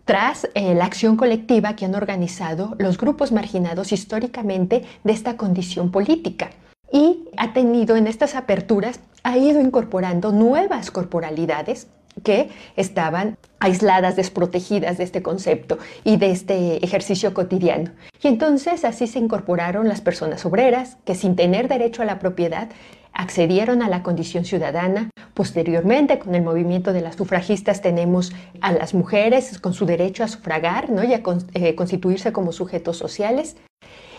tras 0.04 0.48
eh, 0.54 0.74
la 0.74 0.84
acción 0.84 1.16
colectiva 1.16 1.74
que 1.74 1.84
han 1.84 1.94
organizado 1.94 2.74
los 2.78 2.96
grupos 2.96 3.32
marginados 3.32 3.92
históricamente 3.92 4.84
de 5.04 5.12
esta 5.12 5.36
condición 5.36 5.90
política 5.90 6.50
y 6.92 7.28
ha 7.36 7.52
tenido 7.52 7.96
en 7.96 8.06
estas 8.06 8.36
aperturas 8.36 9.00
ha 9.24 9.36
ido 9.36 9.60
incorporando 9.60 10.30
nuevas 10.30 10.92
corporalidades 10.92 11.88
que 12.22 12.50
estaban 12.76 13.36
aisladas, 13.58 14.16
desprotegidas 14.16 14.96
de 14.98 15.04
este 15.04 15.22
concepto 15.22 15.78
y 16.04 16.16
de 16.16 16.30
este 16.30 16.84
ejercicio 16.84 17.34
cotidiano. 17.34 17.90
Y 18.22 18.28
entonces 18.28 18.84
así 18.84 19.06
se 19.06 19.18
incorporaron 19.18 19.88
las 19.88 20.00
personas 20.00 20.46
obreras 20.46 20.96
que 21.04 21.14
sin 21.14 21.36
tener 21.36 21.68
derecho 21.68 22.02
a 22.02 22.06
la 22.06 22.18
propiedad 22.18 22.68
accedieron 23.16 23.82
a 23.82 23.88
la 23.88 24.02
condición 24.02 24.44
ciudadana. 24.44 25.10
Posteriormente, 25.34 26.18
con 26.18 26.34
el 26.34 26.42
movimiento 26.42 26.92
de 26.92 27.00
las 27.00 27.16
sufragistas, 27.16 27.80
tenemos 27.80 28.32
a 28.60 28.72
las 28.72 28.94
mujeres 28.94 29.58
con 29.58 29.72
su 29.74 29.86
derecho 29.86 30.22
a 30.22 30.28
sufragar 30.28 30.90
¿no? 30.90 31.02
y 31.02 31.14
a 31.14 31.22
eh, 31.54 31.74
constituirse 31.74 32.32
como 32.32 32.52
sujetos 32.52 32.98
sociales. 32.98 33.56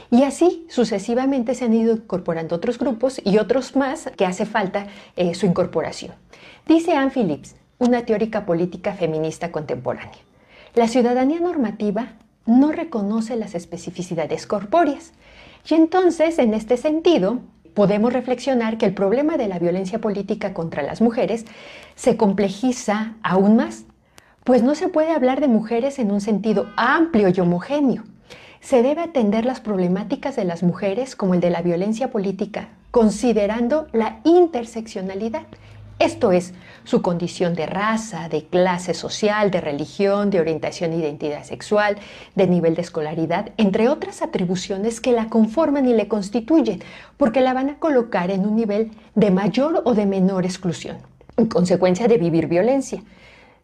Y 0.09 0.23
así 0.23 0.65
sucesivamente 0.69 1.53
se 1.53 1.65
han 1.65 1.73
ido 1.73 1.93
incorporando 1.93 2.55
otros 2.55 2.79
grupos 2.79 3.21
y 3.23 3.37
otros 3.37 3.75
más 3.75 4.09
que 4.15 4.25
hace 4.25 4.45
falta 4.45 4.87
eh, 5.15 5.35
su 5.35 5.45
incorporación. 5.45 6.13
Dice 6.65 6.93
Anne 6.95 7.11
Phillips, 7.11 7.55
una 7.77 8.05
teórica 8.05 8.45
política 8.45 8.93
feminista 8.93 9.51
contemporánea. 9.51 10.19
La 10.73 10.87
ciudadanía 10.87 11.39
normativa 11.39 12.13
no 12.45 12.71
reconoce 12.71 13.35
las 13.35 13.53
especificidades 13.53 14.47
corpóreas. 14.47 15.11
Y 15.69 15.73
entonces, 15.73 16.39
en 16.39 16.53
este 16.53 16.77
sentido, 16.77 17.41
podemos 17.77 18.11
reflexionar 18.11 18.79
que 18.79 18.87
el 18.87 18.95
problema 18.95 19.37
de 19.37 19.47
la 19.47 19.59
violencia 19.59 20.01
política 20.01 20.51
contra 20.51 20.81
las 20.81 20.99
mujeres 20.99 21.45
se 21.93 22.17
complejiza 22.17 23.13
aún 23.21 23.55
más, 23.55 23.83
pues 24.43 24.63
no 24.63 24.73
se 24.73 24.87
puede 24.87 25.11
hablar 25.11 25.41
de 25.41 25.47
mujeres 25.47 25.99
en 25.99 26.09
un 26.09 26.19
sentido 26.19 26.71
amplio 26.75 27.29
y 27.29 27.39
homogéneo. 27.39 28.01
Se 28.61 28.81
debe 28.81 29.01
atender 29.01 29.45
las 29.45 29.61
problemáticas 29.61 30.35
de 30.35 30.43
las 30.43 30.63
mujeres 30.63 31.15
como 31.15 31.35
el 31.35 31.39
de 31.39 31.51
la 31.51 31.61
violencia 31.61 32.09
política, 32.09 32.69
considerando 32.89 33.85
la 33.93 34.21
interseccionalidad 34.23 35.43
esto 35.99 36.31
es, 36.31 36.53
su 36.83 37.01
condición 37.01 37.53
de 37.53 37.65
raza, 37.65 38.29
de 38.29 38.45
clase 38.45 38.93
social, 38.93 39.51
de 39.51 39.59
religión, 39.59 40.29
de 40.29 40.39
orientación 40.39 40.93
e 40.93 40.97
identidad 40.97 41.43
sexual, 41.43 41.97
de 42.35 42.47
nivel 42.47 42.75
de 42.75 42.83
escolaridad, 42.83 43.49
entre 43.57 43.89
otras 43.89 44.21
atribuciones 44.21 45.01
que 45.01 45.11
la 45.11 45.27
conforman 45.27 45.87
y 45.87 45.93
le 45.93 46.07
constituyen, 46.07 46.81
porque 47.17 47.41
la 47.41 47.53
van 47.53 47.69
a 47.69 47.79
colocar 47.79 48.31
en 48.31 48.45
un 48.45 48.55
nivel 48.55 48.91
de 49.15 49.31
mayor 49.31 49.81
o 49.85 49.93
de 49.95 50.05
menor 50.05 50.45
exclusión, 50.45 50.97
en 51.35 51.47
consecuencia 51.47 52.07
de 52.07 52.17
vivir 52.17 52.47
violencia. 52.47 53.03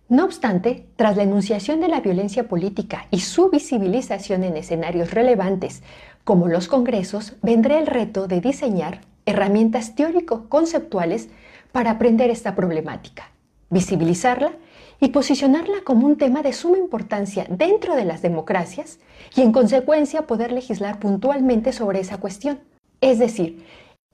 No 0.09 0.25
obstante, 0.25 0.85
tras 0.95 1.15
la 1.15 1.23
enunciación 1.23 1.79
de 1.79 1.87
la 1.87 2.01
violencia 2.01 2.47
política 2.47 3.07
y 3.09 3.21
su 3.21 3.49
visibilización 3.49 4.43
en 4.43 4.57
escenarios 4.57 5.11
relevantes, 5.11 5.81
como 6.23 6.47
los 6.47 6.67
congresos, 6.67 7.33
vendrá 7.41 7.79
el 7.79 7.87
reto 7.87 8.27
de 8.27 8.41
diseñar 8.41 9.01
herramientas 9.25 9.95
teórico-conceptuales 9.95 11.29
para 11.73 11.91
aprender 11.91 12.29
esta 12.29 12.55
problemática, 12.55 13.31
visibilizarla 13.71 14.53
y 15.01 15.09
posicionarla 15.09 15.81
como 15.83 16.05
un 16.05 16.17
tema 16.17 16.43
de 16.43 16.53
suma 16.53 16.77
importancia 16.77 17.45
dentro 17.49 17.95
de 17.95 18.05
las 18.05 18.21
democracias 18.21 18.99
y 19.35 19.41
en 19.41 19.51
consecuencia 19.51 20.27
poder 20.27 20.51
legislar 20.53 20.99
puntualmente 20.99 21.73
sobre 21.73 21.99
esa 21.99 22.19
cuestión. 22.19 22.59
Es 23.01 23.17
decir, 23.17 23.65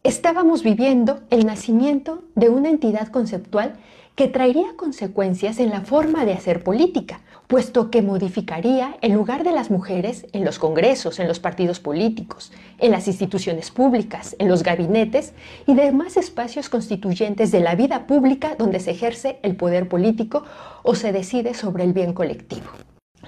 estábamos 0.03 0.63
viviendo 0.63 1.19
el 1.29 1.45
nacimiento 1.45 2.23
de 2.33 2.47
una 2.47 2.69
entidad 2.69 3.09
conceptual 3.09 3.73
que 4.15 4.27
traería 4.27 4.75
consecuencias 4.75 5.59
en 5.59 5.69
la 5.69 5.81
forma 5.81 6.25
de 6.25 6.33
hacer 6.33 6.63
política, 6.63 7.21
puesto 7.47 7.89
que 7.89 8.01
modificaría 8.01 8.97
el 9.01 9.13
lugar 9.13 9.43
de 9.43 9.51
las 9.51 9.71
mujeres 9.71 10.27
en 10.33 10.45
los 10.45 10.59
congresos, 10.59 11.19
en 11.19 11.27
los 11.27 11.39
partidos 11.39 11.79
políticos, 11.79 12.51
en 12.77 12.91
las 12.91 13.07
instituciones 13.07 13.71
públicas, 13.71 14.35
en 14.37 14.49
los 14.49 14.61
gabinetes 14.61 15.33
y 15.65 15.73
demás 15.73 16.17
espacios 16.17 16.69
constituyentes 16.69 17.51
de 17.51 17.61
la 17.61 17.75
vida 17.75 18.05
pública 18.07 18.55
donde 18.55 18.79
se 18.79 18.91
ejerce 18.91 19.39
el 19.41 19.55
poder 19.55 19.87
político 19.87 20.43
o 20.83 20.95
se 20.95 21.11
decide 21.11 21.53
sobre 21.53 21.85
el 21.85 21.93
bien 21.93 22.13
colectivo. 22.13 22.67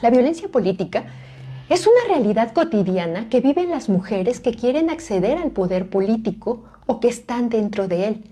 La 0.02 0.10
violencia 0.10 0.50
política 0.50 1.06
es 1.70 1.88
una 1.88 2.14
realidad 2.14 2.52
cotidiana 2.52 3.30
que 3.30 3.40
viven 3.40 3.70
las 3.70 3.88
mujeres 3.88 4.40
que 4.40 4.54
quieren 4.54 4.90
acceder 4.90 5.38
al 5.38 5.52
poder 5.52 5.90
político 5.90 6.64
o 6.86 7.00
que 7.00 7.08
están 7.08 7.50
dentro 7.50 7.88
de 7.88 8.08
él, 8.08 8.24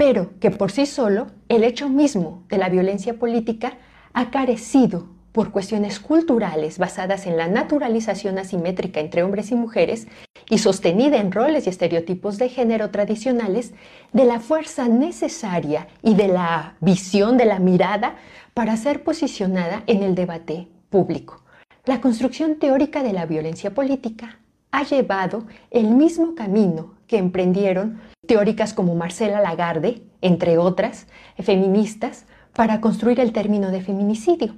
pero 0.00 0.30
que 0.40 0.50
por 0.50 0.70
sí 0.70 0.86
solo 0.86 1.26
el 1.50 1.62
hecho 1.62 1.90
mismo 1.90 2.44
de 2.48 2.56
la 2.56 2.70
violencia 2.70 3.18
política 3.18 3.74
ha 4.14 4.30
carecido 4.30 5.08
por 5.30 5.50
cuestiones 5.50 6.00
culturales 6.00 6.78
basadas 6.78 7.26
en 7.26 7.36
la 7.36 7.48
naturalización 7.48 8.38
asimétrica 8.38 8.98
entre 8.98 9.22
hombres 9.24 9.50
y 9.50 9.56
mujeres 9.56 10.08
y 10.48 10.56
sostenida 10.56 11.18
en 11.18 11.30
roles 11.30 11.66
y 11.66 11.68
estereotipos 11.68 12.38
de 12.38 12.48
género 12.48 12.90
tradicionales, 12.90 13.74
de 14.14 14.24
la 14.24 14.40
fuerza 14.40 14.88
necesaria 14.88 15.86
y 16.02 16.14
de 16.14 16.28
la 16.28 16.76
visión 16.80 17.36
de 17.36 17.44
la 17.44 17.58
mirada 17.58 18.16
para 18.54 18.78
ser 18.78 19.04
posicionada 19.04 19.82
en 19.86 20.02
el 20.02 20.14
debate 20.14 20.68
público. 20.88 21.42
La 21.84 22.00
construcción 22.00 22.56
teórica 22.56 23.02
de 23.02 23.12
la 23.12 23.26
violencia 23.26 23.74
política 23.74 24.38
ha 24.70 24.82
llevado 24.82 25.44
el 25.70 25.88
mismo 25.88 26.34
camino 26.34 26.94
que 27.10 27.18
emprendieron 27.18 28.00
teóricas 28.24 28.72
como 28.72 28.94
Marcela 28.94 29.40
Lagarde, 29.40 30.00
entre 30.20 30.58
otras, 30.58 31.08
feministas, 31.42 32.24
para 32.54 32.80
construir 32.80 33.18
el 33.18 33.32
término 33.32 33.72
de 33.72 33.82
feminicidio. 33.82 34.54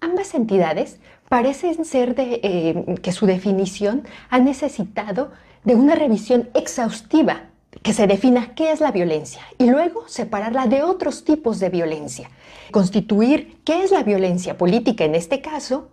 Ambas 0.00 0.34
entidades 0.34 0.98
parecen 1.28 1.84
ser 1.84 2.16
de, 2.16 2.40
eh, 2.42 2.96
que 3.02 3.12
su 3.12 3.26
definición 3.26 4.02
ha 4.30 4.40
necesitado 4.40 5.30
de 5.62 5.76
una 5.76 5.94
revisión 5.94 6.50
exhaustiva 6.54 7.42
que 7.84 7.92
se 7.92 8.08
defina 8.08 8.52
qué 8.56 8.72
es 8.72 8.80
la 8.80 8.90
violencia 8.90 9.42
y 9.56 9.70
luego 9.70 10.08
separarla 10.08 10.66
de 10.66 10.82
otros 10.82 11.22
tipos 11.22 11.60
de 11.60 11.70
violencia, 11.70 12.30
constituir 12.72 13.58
qué 13.64 13.84
es 13.84 13.92
la 13.92 14.02
violencia 14.02 14.58
política 14.58 15.04
en 15.04 15.14
este 15.14 15.40
caso 15.40 15.88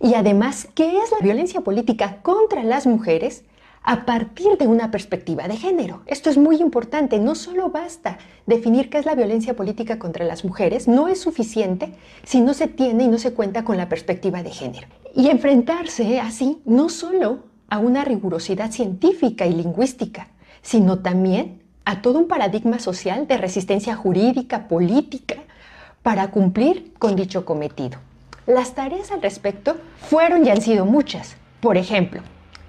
y 0.00 0.14
además 0.14 0.66
qué 0.74 0.96
es 0.96 1.10
la 1.10 1.18
violencia 1.20 1.60
política 1.60 2.22
contra 2.22 2.64
las 2.64 2.86
mujeres 2.86 3.44
a 3.84 4.04
partir 4.04 4.56
de 4.58 4.66
una 4.66 4.90
perspectiva 4.90 5.48
de 5.48 5.56
género. 5.56 6.02
Esto 6.06 6.30
es 6.30 6.38
muy 6.38 6.56
importante. 6.56 7.18
No 7.18 7.34
solo 7.34 7.70
basta 7.70 8.18
definir 8.46 8.90
qué 8.90 8.98
es 8.98 9.06
la 9.06 9.14
violencia 9.14 9.54
política 9.54 9.98
contra 9.98 10.24
las 10.24 10.44
mujeres, 10.44 10.88
no 10.88 11.08
es 11.08 11.20
suficiente 11.20 11.94
si 12.24 12.40
no 12.40 12.54
se 12.54 12.68
tiene 12.68 13.04
y 13.04 13.08
no 13.08 13.18
se 13.18 13.32
cuenta 13.32 13.64
con 13.64 13.76
la 13.76 13.88
perspectiva 13.88 14.42
de 14.42 14.50
género. 14.50 14.86
Y 15.14 15.28
enfrentarse 15.28 16.20
así 16.20 16.60
no 16.64 16.88
solo 16.88 17.40
a 17.68 17.78
una 17.78 18.04
rigurosidad 18.04 18.70
científica 18.70 19.46
y 19.46 19.54
lingüística, 19.54 20.28
sino 20.62 21.00
también 21.00 21.62
a 21.84 22.02
todo 22.02 22.18
un 22.18 22.28
paradigma 22.28 22.78
social 22.78 23.26
de 23.26 23.36
resistencia 23.36 23.96
jurídica, 23.96 24.68
política, 24.68 25.36
para 26.02 26.30
cumplir 26.30 26.92
con 26.98 27.16
dicho 27.16 27.44
cometido. 27.44 27.98
Las 28.46 28.74
tareas 28.74 29.12
al 29.12 29.22
respecto 29.22 29.76
fueron 30.00 30.44
y 30.46 30.50
han 30.50 30.60
sido 30.60 30.84
muchas. 30.84 31.36
Por 31.60 31.76
ejemplo, 31.76 32.22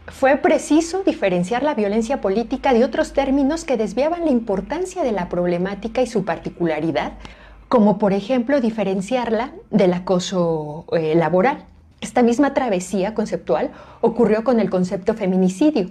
fue 0.07 0.35
preciso 0.37 1.03
diferenciar 1.03 1.63
la 1.63 1.75
violencia 1.75 2.19
política 2.19 2.73
de 2.73 2.83
otros 2.83 3.13
términos 3.13 3.63
que 3.63 3.77
desviaban 3.77 4.25
la 4.25 4.31
importancia 4.31 5.03
de 5.03 5.13
la 5.13 5.29
problemática 5.29 6.01
y 6.01 6.07
su 6.07 6.25
particularidad, 6.25 7.13
como 7.69 7.97
por 7.97 8.11
ejemplo 8.11 8.59
diferenciarla 8.59 9.53
del 9.71 9.93
acoso 9.93 10.85
eh, 10.91 11.15
laboral. 11.15 11.65
Esta 12.01 12.21
misma 12.21 12.53
travesía 12.53 13.13
conceptual 13.13 13.71
ocurrió 14.01 14.43
con 14.43 14.59
el 14.59 14.69
concepto 14.69 15.13
feminicidio, 15.13 15.89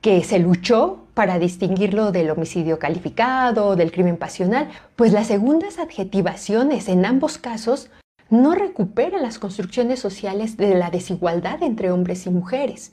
que 0.00 0.24
se 0.24 0.38
luchó 0.38 1.04
para 1.12 1.38
distinguirlo 1.38 2.12
del 2.12 2.30
homicidio 2.30 2.78
calificado, 2.78 3.76
del 3.76 3.92
crimen 3.92 4.16
pasional, 4.16 4.68
pues 4.96 5.12
las 5.12 5.26
segundas 5.26 5.78
adjetivaciones 5.78 6.88
en 6.88 7.04
ambos 7.04 7.36
casos 7.36 7.90
no 8.30 8.54
recuperan 8.54 9.22
las 9.22 9.38
construcciones 9.38 10.00
sociales 10.00 10.56
de 10.56 10.74
la 10.74 10.90
desigualdad 10.90 11.62
entre 11.62 11.92
hombres 11.92 12.26
y 12.26 12.30
mujeres 12.30 12.92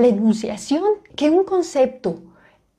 la 0.00 0.08
enunciación 0.08 0.84
que 1.16 1.30
un 1.30 1.44
concepto 1.44 2.22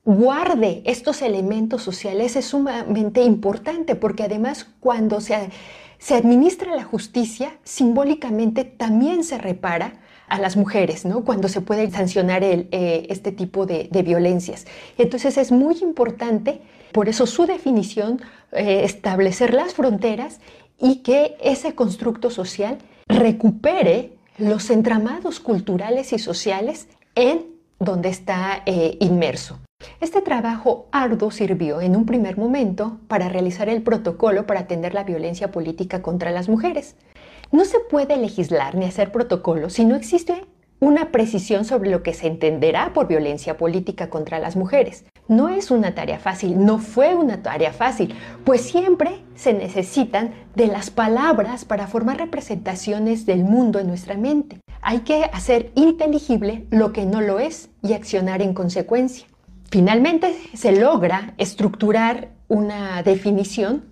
guarde 0.04 0.82
estos 0.84 1.22
elementos 1.22 1.82
sociales 1.82 2.36
es 2.36 2.46
sumamente 2.46 3.22
importante 3.22 3.94
porque 3.94 4.24
además 4.24 4.66
cuando 4.80 5.20
se, 5.20 5.50
se 5.98 6.14
administra 6.14 6.74
la 6.74 6.84
justicia, 6.84 7.56
simbólicamente 7.62 8.64
también 8.64 9.22
se 9.22 9.38
repara 9.38 10.00
a 10.28 10.38
las 10.38 10.56
mujeres, 10.56 11.04
¿no? 11.04 11.24
Cuando 11.24 11.48
se 11.48 11.60
puede 11.60 11.90
sancionar 11.90 12.42
eh, 12.42 13.06
este 13.10 13.32
tipo 13.32 13.66
de, 13.66 13.88
violencias. 14.02 14.66
Entonces 14.96 15.36
es 15.36 15.52
muy 15.52 15.76
importante, 15.82 16.62
por 16.90 17.08
eso 17.08 17.26
su 17.26 17.44
definición, 17.44 18.20
eh, 18.50 18.82
establecer 18.84 19.52
las 19.52 19.74
fronteras 19.74 20.40
y 20.80 20.96
que 20.96 21.36
ese 21.42 21.74
constructo 21.74 22.30
social 22.30 22.78
recupere 23.06 24.14
los 24.38 24.70
entramados 24.70 25.38
culturales 25.38 26.14
y 26.14 26.18
sociales 26.18 26.88
en 27.14 27.46
donde 27.78 28.08
está 28.08 28.62
eh, 28.66 28.96
inmerso. 29.00 29.58
Este 30.00 30.20
trabajo 30.20 30.86
arduo 30.92 31.30
sirvió 31.30 31.80
en 31.80 31.96
un 31.96 32.06
primer 32.06 32.38
momento 32.38 32.98
para 33.08 33.28
realizar 33.28 33.68
el 33.68 33.82
protocolo 33.82 34.46
para 34.46 34.60
atender 34.60 34.94
la 34.94 35.04
violencia 35.04 35.50
política 35.50 36.02
contra 36.02 36.30
las 36.30 36.48
mujeres. 36.48 36.94
No 37.50 37.64
se 37.64 37.80
puede 37.80 38.16
legislar 38.16 38.76
ni 38.76 38.86
hacer 38.86 39.12
protocolo 39.12 39.68
si 39.70 39.84
no 39.84 39.96
existe 39.96 40.46
una 40.82 41.12
precisión 41.12 41.64
sobre 41.64 41.90
lo 41.90 42.02
que 42.02 42.12
se 42.12 42.26
entenderá 42.26 42.92
por 42.92 43.06
violencia 43.06 43.56
política 43.56 44.10
contra 44.10 44.40
las 44.40 44.56
mujeres. 44.56 45.04
no 45.28 45.48
es 45.48 45.70
una 45.70 45.94
tarea 45.94 46.18
fácil, 46.18 46.64
no 46.64 46.78
fue 46.78 47.14
una 47.14 47.42
tarea 47.42 47.72
fácil, 47.72 48.14
pues 48.44 48.62
siempre 48.62 49.20
se 49.36 49.52
necesitan 49.52 50.32
de 50.56 50.66
las 50.66 50.90
palabras 50.90 51.64
para 51.64 51.86
formar 51.86 52.18
representaciones 52.18 53.24
del 53.24 53.44
mundo 53.44 53.78
en 53.78 53.86
nuestra 53.86 54.16
mente. 54.16 54.58
Hay 54.84 55.00
que 55.00 55.24
hacer 55.32 55.70
inteligible 55.76 56.66
lo 56.70 56.92
que 56.92 57.06
no 57.06 57.20
lo 57.20 57.38
es 57.38 57.70
y 57.82 57.92
accionar 57.92 58.42
en 58.42 58.52
consecuencia. 58.52 59.26
Finalmente 59.70 60.36
se 60.54 60.72
logra 60.72 61.34
estructurar 61.38 62.30
una 62.48 63.04
definición 63.04 63.84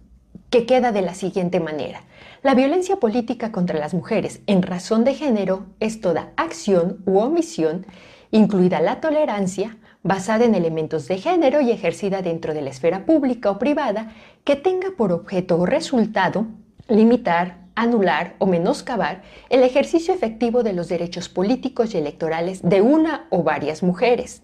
que 0.51 0.67
queda 0.67 0.91
de 0.91 1.03
la 1.03 1.15
siguiente 1.15 1.61
manera. 1.61 2.03
La 2.43 2.55
violencia 2.55 2.97
política 2.97 3.53
contra 3.53 3.79
las 3.79 3.95
mujeres 3.95 4.41
en 4.49 4.63
razón 4.63 5.05
de 5.05 5.15
género 5.15 5.67
es 5.79 6.01
toda 6.01 6.33
acción 6.37 6.99
u 7.07 7.21
omisión, 7.21 7.87
incluida 8.33 8.81
la 8.81 9.01
tolerancia, 9.01 9.79
basada 10.03 10.45
en 10.45 10.57
elementos 10.57 11.07
de 11.07 11.19
género 11.19 11.61
y 11.61 11.71
ejercida 11.71 12.21
dentro 12.21 12.53
de 12.53 12.63
la 12.63 12.71
esfera 12.71 13.07
pública 13.07 13.53
o 13.53 13.59
privada, 13.61 14.13
que 14.43 14.57
tenga 14.57 14.89
por 14.97 15.13
objeto 15.13 15.57
o 15.57 15.67
resultado 15.67 16.47
limitar, 16.89 17.60
anular 17.81 18.35
o 18.39 18.47
menoscabar 18.47 19.23
el 19.49 19.63
ejercicio 19.63 20.13
efectivo 20.13 20.63
de 20.63 20.75
los 20.75 20.89
derechos 20.89 21.31
políticos 21.31 21.95
y 21.95 21.99
electorales 21.99 22.61
de 22.63 22.83
una 22.83 23.27
o 23.31 23.43
varias 23.43 23.83
mujeres, 23.83 24.43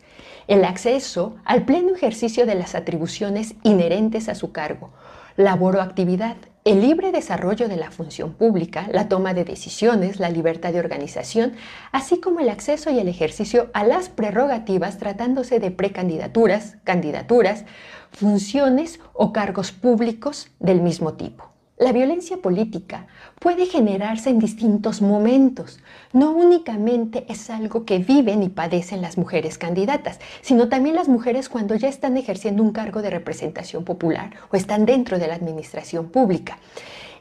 el 0.49 0.64
acceso 0.64 1.37
al 1.44 1.66
pleno 1.66 1.94
ejercicio 1.94 2.46
de 2.46 2.55
las 2.55 2.75
atribuciones 2.75 3.55
inherentes 3.62 4.31
a 4.31 4.35
su 4.35 4.53
cargo, 4.53 4.90
labor 5.37 5.77
o 5.77 5.83
actividad, 5.83 6.37
el 6.64 6.81
libre 6.81 7.12
desarrollo 7.12 7.68
de 7.68 7.77
la 7.77 7.90
función 7.90 8.33
pública, 8.33 8.88
la 8.90 9.09
toma 9.09 9.35
de 9.35 9.44
decisiones, 9.44 10.18
la 10.18 10.31
libertad 10.31 10.72
de 10.72 10.81
organización, 10.81 11.53
así 11.92 12.20
como 12.20 12.40
el 12.40 12.49
acceso 12.49 12.90
y 12.90 12.99
el 12.99 13.07
ejercicio 13.07 13.70
a 13.75 13.85
las 13.85 14.09
prerrogativas 14.09 14.99
tratándose 14.99 15.61
de 15.61 15.70
precandidaturas, 15.70 16.79
candidaturas, 16.85 17.66
funciones 18.12 18.99
o 19.12 19.35
cargos 19.35 19.72
públicos 19.72 20.49
del 20.59 20.81
mismo 20.81 21.14
tipo. 21.14 21.56
La 21.79 21.93
violencia 21.93 22.39
política 22.39 23.07
puede 23.39 23.67
generarse 23.67 24.31
en 24.31 24.39
distintos 24.39 25.03
momentos. 25.03 25.79
No 26.15 26.31
únicamente 26.31 27.27
es 27.29 27.51
algo 27.51 27.85
que 27.85 27.99
viven 27.99 28.43
y 28.43 28.49
padecen 28.49 29.03
las 29.03 29.19
mujeres 29.19 29.59
candidatas, 29.59 30.19
sino 30.41 30.71
también 30.71 30.97
las 30.97 31.09
mujeres 31.09 31.51
cuando 31.51 31.75
ya 31.75 31.89
están 31.89 32.17
ejerciendo 32.17 32.62
un 32.62 32.73
cargo 32.73 33.03
de 33.03 33.11
representación 33.11 33.85
popular 33.85 34.31
o 34.51 34.57
están 34.57 34.87
dentro 34.87 35.19
de 35.19 35.27
la 35.27 35.35
administración 35.35 36.09
pública. 36.09 36.59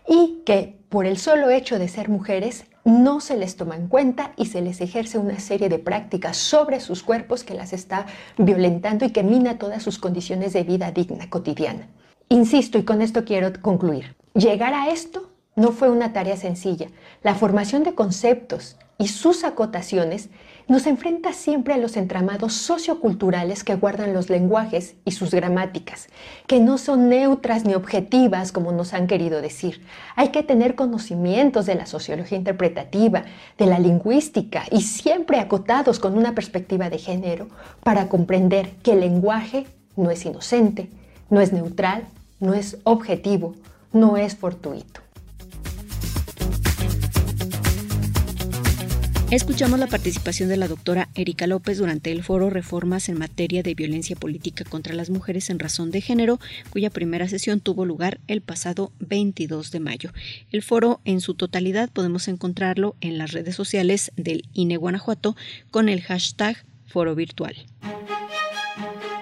Y 0.08 0.44
que 0.46 0.78
por 0.88 1.06
el 1.06 1.18
solo 1.18 1.50
hecho 1.50 1.78
de 1.78 1.89
ser 1.89 2.08
mujeres 2.08 2.63
no 2.86 3.20
se 3.20 3.36
les 3.36 3.58
toma 3.58 3.76
en 3.76 3.89
cuenta 3.89 4.32
y 4.38 4.46
se 4.46 4.62
les 4.62 4.80
ejerce 4.80 5.18
una 5.18 5.39
serie 5.39 5.68
de 5.68 5.80
prácticas 5.80 6.38
sobre 6.38 6.80
sus 6.80 7.04
cuerpos 7.04 7.44
que 7.44 7.56
las 7.56 7.74
está 7.74 8.06
violentando 8.38 9.04
y 9.04 9.10
que 9.10 9.24
mina 9.24 9.58
todas 9.58 9.84
sus 9.84 10.00
condiciones 10.00 10.54
de 10.54 10.63
vida 10.63 10.91
digna 10.91 11.30
cotidiana. 11.30 11.89
Insisto, 12.30 12.78
y 12.78 12.86
con 12.86 13.02
esto 13.02 13.26
quiero 13.26 13.52
concluir, 13.62 14.15
Llegar 14.36 14.74
a 14.74 14.89
esto 14.89 15.30
no 15.56 15.71
fue 15.71 15.89
una 15.89 16.12
tarea 16.12 16.36
sencilla. 16.36 16.88
La 17.24 17.36
formación 17.36 17.86
de 17.86 17.95
conceptos 17.95 18.76
y 18.98 19.08
sus 19.08 19.45
acotaciones 19.45 20.28
nos 20.67 20.88
enfrenta 20.88 21.32
siempre 21.32 21.74
a 21.74 21.78
los 21.78 21.95
entramados 21.95 22.52
socioculturales 22.52 23.63
que 23.63 23.76
guardan 23.76 24.13
los 24.13 24.30
lenguajes 24.30 24.95
y 25.06 25.12
sus 25.12 25.32
gramáticas, 25.32 26.10
que 26.48 26.60
no 26.60 26.78
son 26.78 27.08
neutras 27.08 27.63
ni 27.63 27.76
objetivas 27.76 28.52
como 28.52 28.74
nos 28.74 28.93
han 28.93 29.08
querido 29.08 29.41
decir. 29.41 29.86
Hay 30.17 30.30
que 30.32 30.43
tener 30.43 30.76
conocimientos 30.76 31.65
de 31.65 31.76
la 31.76 31.86
sociología 31.86 32.38
interpretativa, 32.38 33.24
de 33.58 33.67
la 33.67 33.80
lingüística 33.80 34.63
y 34.69 34.82
siempre 34.82 35.39
acotados 35.39 35.98
con 36.00 36.17
una 36.17 36.36
perspectiva 36.36 36.89
de 36.89 36.98
género 36.98 37.48
para 37.84 38.10
comprender 38.10 38.71
que 38.84 38.91
el 38.91 39.00
lenguaje 39.00 39.65
no 39.95 40.12
es 40.12 40.26
inocente, 40.26 40.89
no 41.30 41.39
es 41.39 41.54
neutral, 41.54 42.04
no 42.41 42.54
es 42.54 42.80
objetivo, 42.84 43.56
no 43.95 44.17
es 44.17 44.36
fortuito. 44.36 45.01
Escuchamos 49.31 49.79
la 49.79 49.88
participación 49.88 50.49
de 50.49 50.58
la 50.58 50.67
doctora 50.67 51.10
Erika 51.15 51.47
López 51.47 51.79
durante 51.79 52.12
el 52.12 52.23
foro 52.23 52.49
Reformas 52.49 53.10
en 53.10 53.17
materia 53.17 53.63
de 53.63 53.73
violencia 53.73 54.15
política 54.15 54.63
contra 54.65 54.93
las 54.93 55.10
mujeres 55.10 55.49
en 55.49 55.60
razón 55.60 55.91
de 55.91 56.01
género, 56.01 56.39
cuya 56.69 56.89
primera 56.89 57.27
sesión 57.27 57.60
tuvo 57.60 57.86
lugar 57.86 58.19
el 58.27 58.41
pasado 58.41 58.91
22 58.99 59.71
de 59.71 59.79
mayo. 59.79 60.12
El 60.51 60.62
foro 60.62 60.99
en 61.05 61.21
su 61.21 61.34
totalidad 61.34 61.89
podemos 61.89 62.27
encontrarlo 62.27 62.95
en 63.01 63.17
las 63.17 63.31
redes 63.31 63.55
sociales 63.55 64.12
del 64.15 64.43
INE 64.53 64.77
Guanajuato 64.77 65.36
con 65.71 65.89
el 65.89 66.01
hashtag 66.01 66.58
foro 66.86 67.15
virtual. 67.15 67.55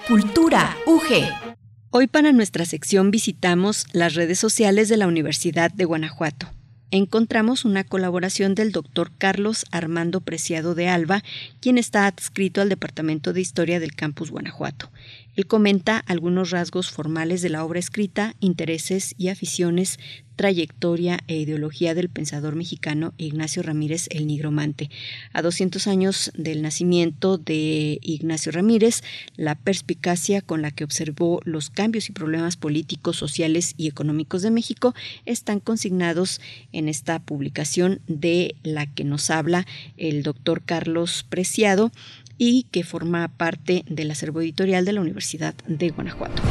Cultura 0.08 0.76
UG. 0.86 1.53
Hoy 1.96 2.08
para 2.08 2.32
nuestra 2.32 2.66
sección 2.66 3.12
visitamos 3.12 3.86
las 3.94 4.16
redes 4.16 4.40
sociales 4.40 4.90
de 4.90 4.98
la 4.98 5.06
Universidad 5.06 5.72
de 5.72 5.86
Guanajuato. 5.86 6.50
Encontramos 6.90 7.66
una 7.66 7.84
colaboración 7.84 8.56
del 8.56 8.72
doctor 8.72 9.12
Carlos 9.20 9.68
Armando 9.70 10.20
Preciado 10.20 10.74
de 10.74 10.88
Alba, 10.88 11.24
quien 11.60 11.78
está 11.78 12.08
adscrito 12.08 12.62
al 12.62 12.70
Departamento 12.70 13.32
de 13.32 13.42
Historia 13.42 13.80
del 13.80 13.94
Campus 13.94 14.32
Guanajuato. 14.32 14.90
Él 15.36 15.46
comenta 15.46 16.00
algunos 16.00 16.50
rasgos 16.50 16.90
formales 16.90 17.44
de 17.44 17.50
la 17.50 17.64
obra 17.64 17.78
escrita, 17.78 18.36
intereses 18.40 19.14
y 19.20 19.28
aficiones, 19.28 20.00
trayectoria 20.36 21.20
e 21.28 21.38
ideología 21.38 21.94
del 21.94 22.10
pensador 22.10 22.56
mexicano 22.56 23.14
Ignacio 23.18 23.64
Ramírez 23.64 24.08
el 24.12 24.28
Nigromante. 24.28 24.90
A 25.34 25.42
200 25.42 25.88
años 25.88 26.32
del 26.36 26.62
nacimiento 26.62 27.38
de 27.38 28.00
Ignacio 28.02 28.52
Ramírez, 28.52 29.04
la 29.36 29.56
perspicacia 29.56 30.42
con 30.42 30.62
la 30.62 30.72
que 30.72 30.84
observó 30.84 31.40
los 31.44 31.70
cambios 31.70 32.10
y 32.10 32.14
problemas 32.14 32.58
políticos, 32.58 33.18
sociales 33.18 33.74
y 33.78 33.88
económicos 33.88 34.42
de 34.42 34.52
México 34.52 34.94
están 35.26 35.60
consignados 35.60 36.42
en 36.72 36.90
esta 36.90 37.20
publicación 37.20 38.02
de 38.08 38.56
la 38.64 38.86
que 38.86 39.04
nos 39.04 39.30
habla 39.30 39.66
el 39.98 40.24
doctor 40.24 40.64
Carlos 40.64 41.26
Preciado 41.30 41.92
y 42.38 42.64
que 42.72 42.84
forma 42.84 43.28
parte 43.28 43.86
del 43.88 44.12
acervo 44.12 44.42
editorial 44.42 44.86
de 44.86 44.94
la 44.94 45.02
Universidad 45.02 45.56
de 45.68 45.90
Guanajuato. 45.90 46.42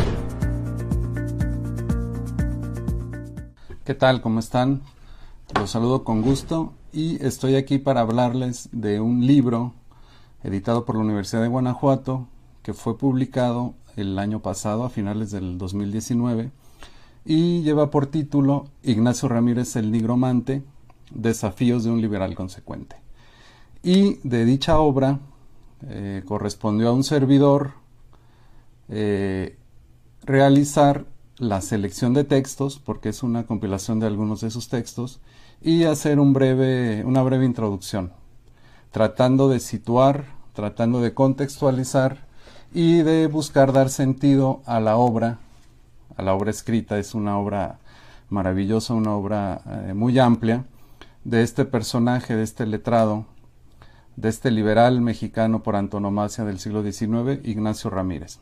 ¿Qué 3.85 3.95
tal? 3.95 4.23
¿Cómo 4.23 4.39
están? 4.39 4.81
Los 5.59 5.71
saludo 5.71 6.05
con 6.05 6.23
gusto 6.23 6.73
y 6.93 7.21
estoy 7.21 7.57
aquí 7.57 7.79
para 7.79 8.03
hablarles 8.03 8.69
de 8.71 9.01
un 9.01 9.27
libro 9.27 9.73
editado 10.45 10.85
por 10.85 10.95
la 10.95 11.03
Universidad 11.03 11.43
de 11.43 11.49
Guanajuato 11.49 12.29
que 12.63 12.75
fue 12.75 12.97
publicado 12.97 13.75
el 13.97 14.21
año 14.21 14.39
pasado 14.39 14.85
a 14.85 14.89
finales 14.89 15.33
del 15.33 15.59
2019 15.59 16.53
y 17.25 17.63
lleva 17.63 17.91
por 17.91 18.07
título 18.07 18.67
Ignacio 18.85 19.29
Ramírez 19.29 19.75
el 19.75 19.91
Nigromante, 19.91 20.63
Desafíos 21.11 21.83
de 21.83 21.91
un 21.91 22.01
liberal 22.01 22.37
consecuente. 22.37 22.95
Y 23.83 24.21
de 24.23 24.45
dicha 24.45 24.79
obra 24.79 25.19
eh, 25.89 26.23
correspondió 26.25 26.91
a 26.91 26.93
un 26.93 27.03
servidor 27.03 27.73
eh, 28.89 29.57
realizar 30.23 31.05
la 31.39 31.61
selección 31.61 32.15
de 32.15 32.25
textos, 32.25 32.79
porque 32.79 33.09
es 33.09 33.23
una 33.23 33.47
compilación 33.47 34.01
de 34.01 34.07
algunos 34.07 34.41
de 34.41 34.49
esos 34.49 34.69
textos, 34.69 35.21
y 35.61 35.85
hacer 35.85 36.19
un 36.19 36.33
breve, 36.33 37.05
una 37.05 37.23
breve 37.23 37.45
introducción, 37.45 38.13
tratando 38.91 39.49
de 39.49 39.61
situar, 39.61 40.27
tratando 40.53 41.01
de 41.01 41.15
contextualizar 41.15 42.27
y 42.75 43.03
de 43.03 43.27
buscar 43.27 43.73
dar 43.73 43.91
sentido 43.91 44.63
a 44.67 44.81
la 44.81 44.97
obra, 44.97 45.39
a 46.17 46.23
la 46.23 46.35
obra 46.35 46.51
escrita. 46.51 46.99
Es 46.99 47.15
una 47.15 47.39
obra 47.39 47.79
maravillosa, 48.29 48.95
una 48.95 49.15
obra 49.15 49.63
eh, 49.67 49.95
muy 49.95 50.19
amplia 50.19 50.65
de 51.25 51.43
este 51.43 51.65
personaje, 51.65 52.35
de 52.35 52.43
este 52.43 52.67
letrado, 52.67 53.27
de 54.17 54.29
este 54.29 54.51
liberal 54.51 55.01
mexicano 55.01 55.63
por 55.63 55.77
antonomasia 55.77 56.45
del 56.45 56.59
siglo 56.59 56.83
XIX, 56.83 57.41
Ignacio 57.45 57.91
Ramírez. 57.91 58.39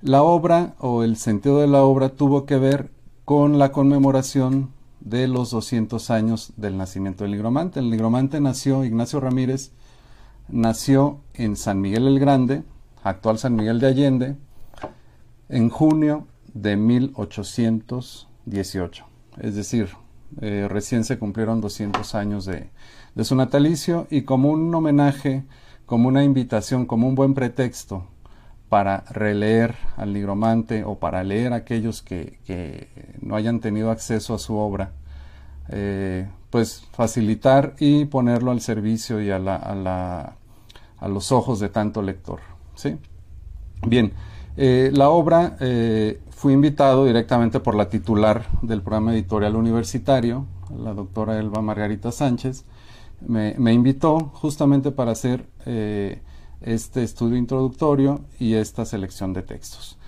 La 0.00 0.22
obra 0.22 0.76
o 0.78 1.02
el 1.02 1.16
sentido 1.16 1.58
de 1.60 1.66
la 1.66 1.82
obra 1.82 2.10
tuvo 2.10 2.46
que 2.46 2.56
ver 2.56 2.92
con 3.24 3.58
la 3.58 3.72
conmemoración 3.72 4.70
de 5.00 5.26
los 5.26 5.50
200 5.50 6.10
años 6.10 6.52
del 6.56 6.76
nacimiento 6.76 7.24
del 7.24 7.32
nigromante. 7.32 7.80
El 7.80 7.90
nigromante 7.90 8.40
nació, 8.40 8.84
Ignacio 8.84 9.18
Ramírez, 9.20 9.72
nació 10.48 11.18
en 11.34 11.56
San 11.56 11.80
Miguel 11.80 12.06
el 12.06 12.20
Grande, 12.20 12.62
actual 13.02 13.38
San 13.38 13.56
Miguel 13.56 13.80
de 13.80 13.88
Allende, 13.88 14.36
en 15.48 15.68
junio 15.68 16.28
de 16.54 16.76
1818. 16.76 19.04
Es 19.38 19.56
decir, 19.56 19.88
eh, 20.40 20.68
recién 20.68 21.02
se 21.04 21.18
cumplieron 21.18 21.60
200 21.60 22.14
años 22.14 22.44
de, 22.44 22.70
de 23.14 23.24
su 23.24 23.34
natalicio 23.34 24.06
y 24.10 24.22
como 24.22 24.50
un 24.50 24.72
homenaje, 24.74 25.44
como 25.86 26.06
una 26.08 26.22
invitación, 26.22 26.86
como 26.86 27.08
un 27.08 27.16
buen 27.16 27.34
pretexto 27.34 28.06
para 28.68 29.04
releer 29.10 29.76
al 29.96 30.12
nigromante 30.12 30.84
o 30.84 30.98
para 30.98 31.24
leer 31.24 31.52
a 31.52 31.56
aquellos 31.56 32.02
que, 32.02 32.38
no 33.20 33.36
hayan 33.36 33.60
tenido 33.60 33.90
acceso 33.90 34.34
a 34.34 34.38
su 34.38 34.56
obra, 34.56 34.92
eh, 35.70 36.28
pues 36.50 36.84
facilitar 36.92 37.74
y 37.78 38.04
ponerlo 38.06 38.50
al 38.50 38.60
servicio 38.60 39.20
y 39.20 39.30
a, 39.30 39.38
la, 39.38 40.36
a, 40.98 41.08
los 41.08 41.32
ojos 41.32 41.60
de 41.60 41.68
tanto 41.68 42.02
lector. 42.02 42.40
¿sí? 42.74 42.96
Bien, 43.86 44.12
eh, 44.56 44.90
la 44.92 45.08
obra 45.10 45.56
eh, 45.60 46.20
fui 46.30 46.52
invitado 46.52 47.04
directamente 47.06 47.60
por 47.60 47.74
la 47.74 47.88
titular 47.88 48.46
del 48.62 48.82
programa 48.82 49.12
editorial 49.12 49.56
universitario, 49.56 50.46
la 50.76 50.92
doctora 50.92 51.38
Elba 51.38 51.62
Margarita 51.62 52.12
Sánchez, 52.12 52.64
me, 53.26 53.72
invitó 53.72 54.30
justamente 54.34 54.92
para 54.92 55.10
hacer 55.10 55.44
este 56.60 57.02
estudio 57.02 57.36
introductorio 57.36 58.20
y 58.38 58.54
esta 58.54 58.84
selección 58.84 59.32
de 59.32 59.42
textos. 59.42 59.98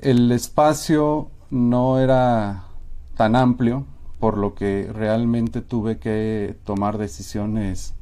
El 0.00 0.30
espacio 0.32 1.30
no 1.50 1.98
era 1.98 2.64
tan 3.16 3.36
amplio, 3.36 3.86
por 4.18 4.38
lo 4.38 4.54
que 4.54 4.90
realmente 4.92 5.60
tuve 5.60 5.98
que 5.98 6.56
tomar 6.64 6.98
decisiones 6.98 7.94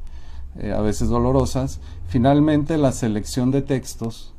a 0.62 0.80
veces 0.80 1.08
dolorosas. 1.08 1.80
Finalmente 2.06 2.78
la 2.78 2.92
selección 2.92 3.50
de 3.50 3.62
textos 3.62 4.34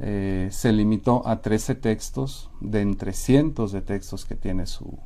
eh, 0.00 0.48
se 0.52 0.72
limitó 0.72 1.26
a 1.26 1.40
13 1.40 1.74
textos 1.74 2.50
de 2.60 2.82
entre 2.82 3.12
cientos 3.12 3.72
de 3.72 3.80
textos 3.80 4.24
que 4.24 4.36
tiene 4.36 4.66
su 4.66 4.96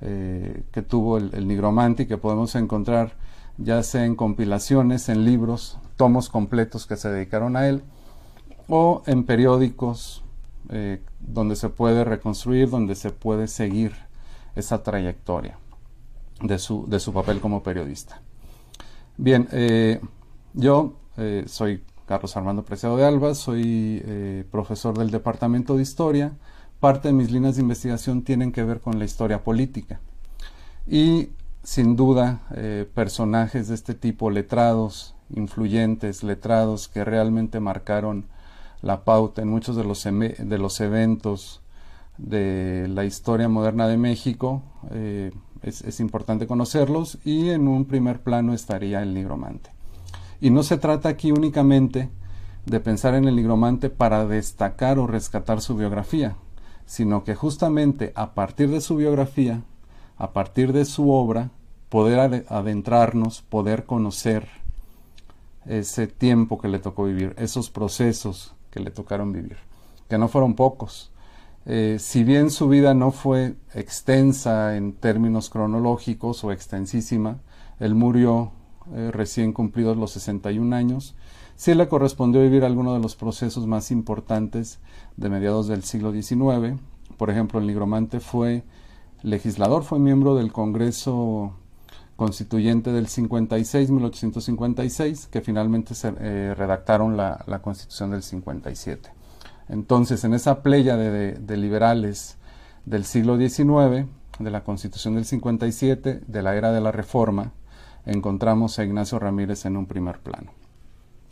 eh, 0.00 0.64
que 0.70 0.82
tuvo 0.82 1.16
el, 1.16 1.30
el, 1.32 1.48
nigromante 1.48 2.02
y 2.02 2.06
que 2.06 2.18
podemos 2.18 2.54
encontrar 2.54 3.14
ya 3.56 3.82
sea 3.82 4.04
en 4.04 4.14
compilaciones, 4.14 5.08
en 5.08 5.24
libros, 5.24 5.78
tomos 5.98 6.30
completos 6.30 6.86
que 6.86 6.96
se 6.96 7.10
dedicaron 7.10 7.56
a 7.56 7.68
él 7.68 7.82
o 8.68 9.02
en 9.04 9.24
periódicos 9.24 10.24
eh, 10.70 11.02
donde 11.20 11.56
se 11.56 11.68
puede 11.68 12.04
reconstruir, 12.04 12.70
donde 12.70 12.94
se 12.94 13.10
puede 13.10 13.48
seguir 13.48 13.92
esa 14.56 14.82
trayectoria 14.82 15.58
de 16.40 16.58
su, 16.58 16.86
de 16.88 17.00
su 17.00 17.12
papel 17.12 17.40
como 17.40 17.62
periodista. 17.62 18.22
Bien, 19.18 19.48
yo 20.54 20.94
soy 21.46 21.82
Carlos 22.08 22.38
Armando 22.38 22.64
Preciado 22.64 22.96
de 22.96 23.04
Alba, 23.04 23.34
soy 23.34 24.02
eh, 24.02 24.44
profesor 24.50 24.96
del 24.96 25.10
Departamento 25.10 25.76
de 25.76 25.82
Historia. 25.82 26.32
Parte 26.80 27.08
de 27.08 27.14
mis 27.14 27.30
líneas 27.30 27.56
de 27.56 27.62
investigación 27.62 28.22
tienen 28.22 28.50
que 28.50 28.64
ver 28.64 28.80
con 28.80 28.98
la 28.98 29.04
historia 29.04 29.44
política. 29.44 30.00
Y 30.86 31.28
sin 31.62 31.96
duda, 31.96 32.46
eh, 32.54 32.88
personajes 32.94 33.68
de 33.68 33.74
este 33.74 33.92
tipo, 33.92 34.30
letrados, 34.30 35.14
influyentes, 35.34 36.22
letrados, 36.22 36.88
que 36.88 37.04
realmente 37.04 37.60
marcaron 37.60 38.26
la 38.82 39.04
pauta 39.04 39.42
en 39.42 39.48
muchos 39.48 39.76
de 39.76 39.84
los, 39.84 40.04
de 40.04 40.58
los 40.58 40.80
eventos 40.80 41.60
de 42.16 42.86
la 42.88 43.04
historia 43.04 43.48
moderna 43.48 43.86
de 43.88 43.96
México, 43.96 44.62
eh, 44.90 45.32
es, 45.62 45.82
es, 45.82 46.00
importante 46.00 46.46
conocerlos 46.46 47.18
y 47.24 47.50
en 47.50 47.68
un 47.68 47.84
primer 47.84 48.20
plano 48.20 48.54
estaría 48.54 49.02
el 49.02 49.14
nigromante. 49.14 49.70
Y 50.40 50.50
no 50.50 50.62
se 50.62 50.78
trata 50.78 51.08
aquí 51.08 51.32
únicamente 51.32 52.10
de 52.66 52.80
pensar 52.80 53.14
en 53.14 53.26
el 53.26 53.36
nigromante 53.36 53.90
para 53.90 54.26
destacar 54.26 54.98
o 54.98 55.06
rescatar 55.06 55.60
su 55.60 55.76
biografía, 55.76 56.36
sino 56.86 57.24
que 57.24 57.34
justamente 57.34 58.12
a 58.14 58.34
partir 58.34 58.70
de 58.70 58.80
su 58.80 58.96
biografía, 58.96 59.62
a 60.16 60.32
partir 60.32 60.72
de 60.72 60.84
su 60.84 61.10
obra, 61.10 61.50
poder 61.88 62.46
adentrarnos, 62.48 63.42
poder 63.42 63.84
conocer 63.84 64.48
ese 65.68 66.06
tiempo 66.06 66.58
que 66.58 66.68
le 66.68 66.78
tocó 66.78 67.04
vivir, 67.04 67.34
esos 67.38 67.70
procesos 67.70 68.54
que 68.70 68.80
le 68.80 68.90
tocaron 68.90 69.32
vivir, 69.32 69.58
que 70.08 70.18
no 70.18 70.28
fueron 70.28 70.54
pocos. 70.54 71.12
Eh, 71.66 71.98
si 72.00 72.24
bien 72.24 72.50
su 72.50 72.68
vida 72.68 72.94
no 72.94 73.10
fue 73.10 73.56
extensa 73.74 74.76
en 74.76 74.94
términos 74.94 75.50
cronológicos 75.50 76.42
o 76.42 76.52
extensísima, 76.52 77.38
él 77.78 77.94
murió 77.94 78.52
eh, 78.94 79.10
recién 79.12 79.52
cumplidos 79.52 79.98
los 79.98 80.12
61 80.12 80.74
años, 80.74 81.14
sí 81.56 81.74
le 81.74 81.88
correspondió 81.88 82.40
vivir 82.40 82.64
algunos 82.64 82.94
de 82.94 83.02
los 83.02 83.16
procesos 83.16 83.66
más 83.66 83.90
importantes 83.90 84.80
de 85.18 85.28
mediados 85.28 85.68
del 85.68 85.84
siglo 85.84 86.12
XIX. 86.12 86.80
Por 87.18 87.28
ejemplo, 87.28 87.60
el 87.60 87.66
nigromante 87.66 88.20
fue 88.20 88.64
legislador, 89.22 89.82
fue 89.82 89.98
miembro 89.98 90.36
del 90.36 90.52
Congreso 90.52 91.52
Constituyente 92.18 92.90
del 92.90 93.06
56, 93.06 93.90
1856, 93.92 95.28
que 95.28 95.40
finalmente 95.40 95.94
se, 95.94 96.12
eh, 96.18 96.52
redactaron 96.58 97.16
la, 97.16 97.60
Constitución 97.62 98.10
del 98.10 98.24
57. 98.24 99.08
Entonces, 99.68 100.24
en 100.24 100.34
esa 100.34 100.64
playa 100.64 100.96
de, 100.96 101.56
liberales 101.56 102.36
del 102.86 103.04
siglo 103.04 103.38
XIX, 103.38 104.08
de 104.40 104.50
la 104.50 104.64
Constitución 104.64 105.14
del 105.14 105.26
57, 105.26 106.22
de 106.26 106.42
la 106.42 106.56
era 106.56 106.72
de 106.72 106.80
la 106.80 106.90
Reforma, 106.90 107.52
encontramos 108.04 108.80
a 108.80 108.84
Ignacio 108.84 109.20
Ramírez 109.20 109.64
en 109.64 109.76
un 109.76 109.86
primer 109.86 110.18
plano. 110.18 110.50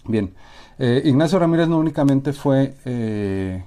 Bien, 0.05 0.35
eh, 0.79 1.03
Ignacio 1.05 1.40
Ramírez 1.40 1.66
no 1.66 1.79
únicamente 1.79 2.33
fue 2.33 2.77
eh, 2.85 3.64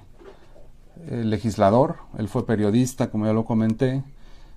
legislador, 1.06 1.96
él 2.16 2.28
fue 2.28 2.46
periodista, 2.46 3.10
como 3.10 3.26
ya 3.26 3.34
lo 3.34 3.44
comenté, 3.44 4.02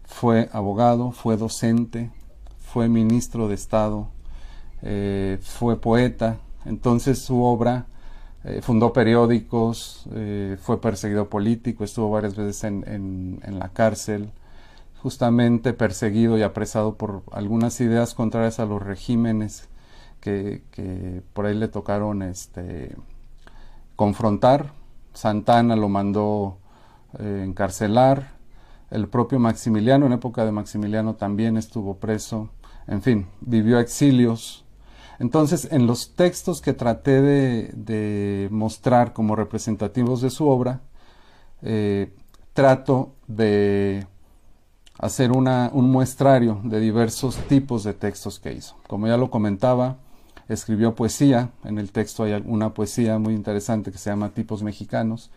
fue 0.06 0.48
abogado, 0.54 1.12
fue 1.12 1.36
docente, 1.36 2.10
fue 2.74 2.90
ministro 2.90 3.48
de 3.48 3.56
Estado, 3.56 4.08
eh, 4.82 5.38
fue 5.42 5.80
poeta, 5.80 6.38
entonces 6.66 7.20
su 7.20 7.44
obra 7.44 7.86
fundó 8.62 8.92
periódicos, 8.92 10.06
fue 10.62 10.82
perseguido 10.82 11.30
político, 11.30 11.86
estuvo 11.86 12.10
varias 12.10 12.36
veces 12.36 12.66
en 12.66 13.40
la 13.58 13.70
cárcel, 13.70 14.32
justamente 15.02 15.72
perseguido 15.72 16.38
y 16.38 16.42
apresado 16.42 16.96
por 16.96 17.24
algunas 17.32 17.80
ideas 17.80 18.14
contrarias 18.14 18.60
a 18.60 18.66
los 18.66 18.84
regímenes 18.84 19.70
que, 20.24 21.22
por 21.34 21.46
ahí 21.46 21.56
le 21.56 21.68
tocaron 21.68 22.22
este, 22.22 22.96
confrontar. 23.96 24.72
Santana 25.14 25.76
lo 25.76 25.90
mandó 25.90 26.58
eh, 27.20 27.44
encarcelar. 27.46 28.32
El 28.90 29.08
propio 29.08 29.40
Maximiliano, 29.40 30.06
en 30.06 30.14
época 30.14 30.46
de 30.46 30.52
Maximiliano, 30.52 31.16
también 31.16 31.58
estuvo 31.58 31.98
preso. 31.98 32.50
En 32.88 33.02
fin, 33.02 33.28
vivió 33.42 33.80
exilios. 33.80 34.66
Entonces, 35.20 35.68
en 35.72 35.88
los 35.88 36.16
textos 36.16 36.62
que 36.62 36.74
traté 36.74 37.22
de, 37.22 38.48
mostrar 38.52 39.14
como 39.14 39.36
representativos 39.36 40.22
de 40.22 40.30
su 40.30 40.48
obra, 40.48 40.82
eh, 41.62 42.14
trato 42.54 43.14
de 43.28 44.06
hacer 45.00 45.32
una, 45.32 45.70
un 45.74 45.90
muestrario 45.92 46.60
de 46.64 46.80
diversos 46.80 47.38
tipos 47.48 47.84
de 47.84 47.94
textos 47.94 48.40
que 48.40 48.54
hizo. 48.54 48.76
Como 48.88 49.08
ya 49.08 49.18
lo 49.18 49.30
comentaba, 49.30 49.98
escribió 50.48 50.96
poesía, 50.96 51.50
en 51.64 51.78
el 51.78 51.92
texto 51.92 52.24
hay 52.24 52.42
una 52.46 52.74
poesía 52.74 53.18
muy 53.20 53.34
interesante 53.34 53.92
que 53.92 53.98
se 53.98 54.10
llama 54.10 54.30
Tipos 54.30 54.64
Mexicanos, 54.64 55.32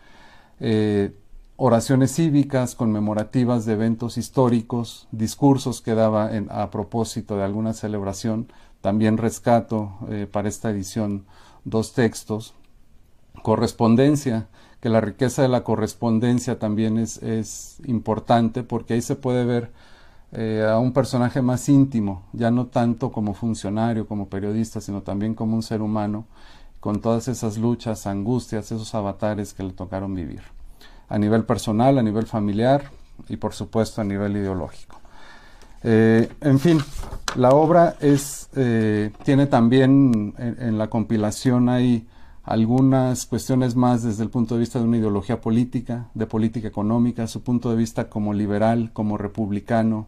eh, 0.59 1.11
oraciones 1.57 2.13
cívicas 2.15 2.75
conmemorativas 2.75 3.65
de 3.65 3.73
eventos 3.73 4.17
históricos, 4.17 5.07
discursos 5.11 5.81
que 5.81 5.95
daba 5.95 6.29
a 6.49 6.69
propósito 6.69 7.35
de 7.35 7.43
alguna 7.43 7.73
celebración, 7.73 8.47
también 8.81 9.17
rescato 9.17 9.93
eh, 10.09 10.27
para 10.31 10.47
esta 10.47 10.69
edición 10.69 11.25
dos 11.65 11.93
textos, 11.93 12.53
correspondencia, 13.41 14.47
que 14.79 14.89
la 14.89 15.01
riqueza 15.01 15.41
de 15.41 15.47
la 15.47 15.63
correspondencia 15.63 16.59
también 16.59 16.99
es, 16.99 17.21
es 17.23 17.77
importante 17.85 18.63
porque 18.63 18.93
ahí 18.93 19.01
se 19.01 19.15
puede 19.15 19.43
ver 19.43 19.71
eh, 20.33 20.65
a 20.69 20.77
un 20.77 20.93
personaje 20.93 21.41
más 21.41 21.67
íntimo, 21.69 22.23
ya 22.33 22.51
no 22.51 22.67
tanto 22.67 23.11
como 23.11 23.33
funcionario, 23.33 24.07
como 24.07 24.27
periodista, 24.27 24.79
sino 24.79 25.01
también 25.01 25.33
como 25.33 25.55
un 25.55 25.63
ser 25.63 25.81
humano, 25.81 26.25
con 26.79 27.01
todas 27.01 27.27
esas 27.27 27.57
luchas, 27.57 28.05
angustias, 28.05 28.71
esos 28.71 28.93
avatares 28.93 29.53
que 29.53 29.63
le 29.63 29.73
tocaron 29.73 30.13
vivir, 30.13 30.41
a 31.09 31.17
nivel 31.17 31.43
personal, 31.43 31.97
a 31.97 32.03
nivel 32.03 32.25
familiar 32.25 32.91
y 33.29 33.37
por 33.37 33.53
supuesto 33.53 34.01
a 34.01 34.03
nivel 34.03 34.37
ideológico. 34.37 34.99
Eh, 35.83 36.29
en 36.41 36.59
fin, 36.59 36.79
la 37.35 37.51
obra 37.51 37.95
es, 37.99 38.49
eh, 38.55 39.11
tiene 39.23 39.47
también 39.47 40.33
en, 40.37 40.77
la 40.77 40.89
compilación 40.89 41.69
hay 41.69 42.07
algunas 42.43 43.25
cuestiones 43.25 43.75
más 43.75 44.03
desde 44.03 44.23
el 44.23 44.29
punto 44.29 44.55
de 44.55 44.61
vista 44.61 44.79
de 44.79 44.85
una 44.85 44.97
ideología 44.97 45.41
política, 45.41 46.09
de 46.13 46.25
política 46.25 46.67
económica, 46.67 47.27
su 47.27 47.43
punto 47.43 47.69
de 47.69 47.75
vista 47.75 48.09
como 48.09 48.33
liberal, 48.33 48.91
como 48.93 49.17
republicano, 49.17 50.07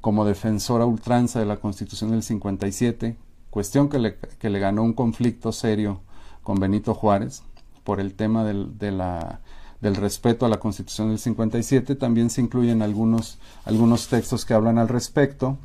como 0.00 0.24
defensor 0.24 0.80
a 0.80 0.86
ultranza 0.86 1.40
de 1.40 1.46
la 1.46 1.56
Constitución 1.56 2.10
del 2.10 2.22
57, 2.22 3.16
cuestión 3.50 3.88
que 3.88 3.98
le, 3.98 4.16
que 4.38 4.50
le 4.50 4.58
ganó 4.58 4.82
un 4.82 4.92
conflicto 4.94 5.52
serio 5.52 6.00
con 6.42 6.58
Benito 6.58 6.94
Juárez 6.94 7.42
por 7.82 8.00
el 8.00 8.14
tema 8.14 8.44
del, 8.44 8.78
de 8.78 8.92
la, 8.92 9.40
del 9.84 9.96
respeto 9.96 10.46
a 10.46 10.48
la 10.48 10.58
Constitución 10.58 11.10
del 11.10 11.18
57. 11.18 11.94
También 11.94 12.30
se 12.30 12.40
incluyen 12.40 12.80
algunos, 12.80 13.38
algunos 13.66 14.08
textos 14.08 14.46
que 14.46 14.54
hablan 14.54 14.78
al 14.78 14.88
respecto. 14.88 15.58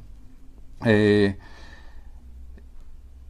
Eh, 0.84 1.38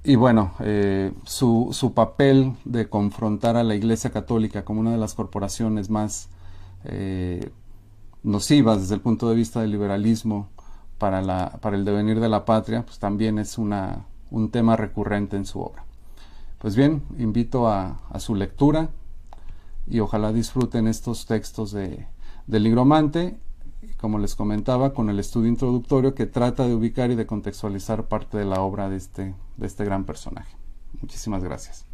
y 0.04 0.16
bueno, 0.16 0.54
eh, 0.62 1.14
su, 1.26 1.70
su, 1.74 1.94
papel 1.94 2.54
de 2.66 2.90
confrontar 2.90 3.56
a 3.56 3.64
la 3.64 3.76
Iglesia 3.76 4.10
Católica 4.10 4.66
como 4.66 4.80
una 4.80 4.92
de 4.92 4.98
las 4.98 5.14
corporaciones 5.14 5.92
más 5.92 6.30
eh, 6.86 7.52
nocivas 8.24 8.82
desde 8.82 8.96
el 8.96 9.02
punto 9.02 9.30
de 9.30 9.36
vista 9.36 9.62
del 9.62 9.72
liberalismo 9.72 10.50
para, 10.98 11.22
la, 11.22 11.60
para 11.62 11.78
el 11.78 11.86
devenir 11.86 12.20
de 12.20 12.30
la 12.30 12.46
patria, 12.46 12.84
pues 12.84 12.98
también 12.98 13.38
es 13.38 13.60
una, 13.60 14.06
un 14.32 14.50
tema 14.50 14.76
recurrente 14.76 15.38
en 15.38 15.46
su 15.46 15.62
obra. 15.62 15.86
Pues 16.58 16.76
bien, 16.76 17.04
invito 17.20 17.68
a, 17.68 18.00
su 18.18 18.34
lectura 18.34 18.90
y 19.90 20.00
ojalá 20.00 20.32
disfruten 20.32 20.88
estos 20.88 21.26
textos 21.26 21.72
de, 21.72 22.08
del 22.48 22.64
Nigromante, 22.64 23.38
como 23.98 24.20
les 24.20 24.36
comentaba, 24.36 24.94
con 24.94 25.10
el 25.10 25.20
estudio 25.20 25.50
introductorio 25.50 26.14
que 26.14 26.26
trata 26.26 26.68
de 26.68 26.76
ubicar 26.76 27.12
y 27.12 27.16
de 27.16 27.26
contextualizar 27.26 28.08
parte 28.08 28.38
de 28.38 28.46
la 28.46 28.62
obra 28.62 28.90
de 28.90 28.98
este, 28.98 29.36
de 29.58 29.68
este 29.68 29.86
gran 29.86 30.06
personaje. 30.06 30.56
Muchísimas 31.02 31.44
gracias. 31.44 31.86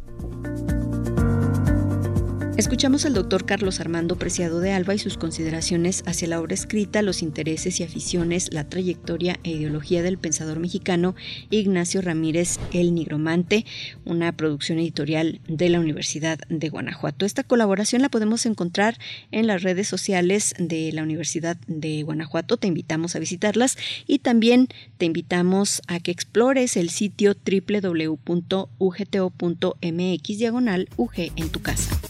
Escuchamos 2.56 3.04
al 3.04 3.12
doctor 3.12 3.44
Carlos 3.44 3.80
Armando 3.80 4.16
Preciado 4.16 4.60
de 4.60 4.72
Alba 4.72 4.94
y 4.94 4.98
sus 4.98 5.18
consideraciones 5.18 6.02
hacia 6.06 6.28
la 6.28 6.40
obra 6.40 6.54
escrita, 6.54 7.02
los 7.02 7.20
intereses 7.20 7.80
y 7.80 7.82
aficiones, 7.82 8.50
la 8.50 8.66
trayectoria 8.66 9.38
e 9.44 9.50
ideología 9.50 10.02
del 10.02 10.16
pensador 10.16 10.58
mexicano 10.58 11.14
Ignacio 11.50 12.00
Ramírez 12.00 12.58
El 12.72 12.94
Nigromante, 12.94 13.66
una 14.06 14.32
producción 14.32 14.78
editorial 14.78 15.42
de 15.46 15.68
la 15.68 15.80
Universidad 15.80 16.38
de 16.48 16.70
Guanajuato. 16.70 17.26
Esta 17.26 17.42
colaboración 17.42 18.00
la 18.00 18.08
podemos 18.08 18.46
encontrar 18.46 18.96
en 19.32 19.46
las 19.46 19.62
redes 19.62 19.86
sociales 19.86 20.54
de 20.58 20.92
la 20.92 21.02
Universidad 21.02 21.58
de 21.66 22.04
Guanajuato. 22.04 22.56
Te 22.56 22.68
invitamos 22.68 23.16
a 23.16 23.18
visitarlas 23.18 23.76
y 24.06 24.20
también 24.20 24.68
te 24.96 25.04
invitamos 25.04 25.82
a 25.88 26.00
que 26.00 26.10
explores 26.10 26.78
el 26.78 26.88
sitio 26.88 27.34
www.ugto.mx 27.34 28.68
diagonal 30.38 30.88
UG 30.96 31.32
en 31.36 31.50
tu 31.50 31.60
casa. 31.60 32.00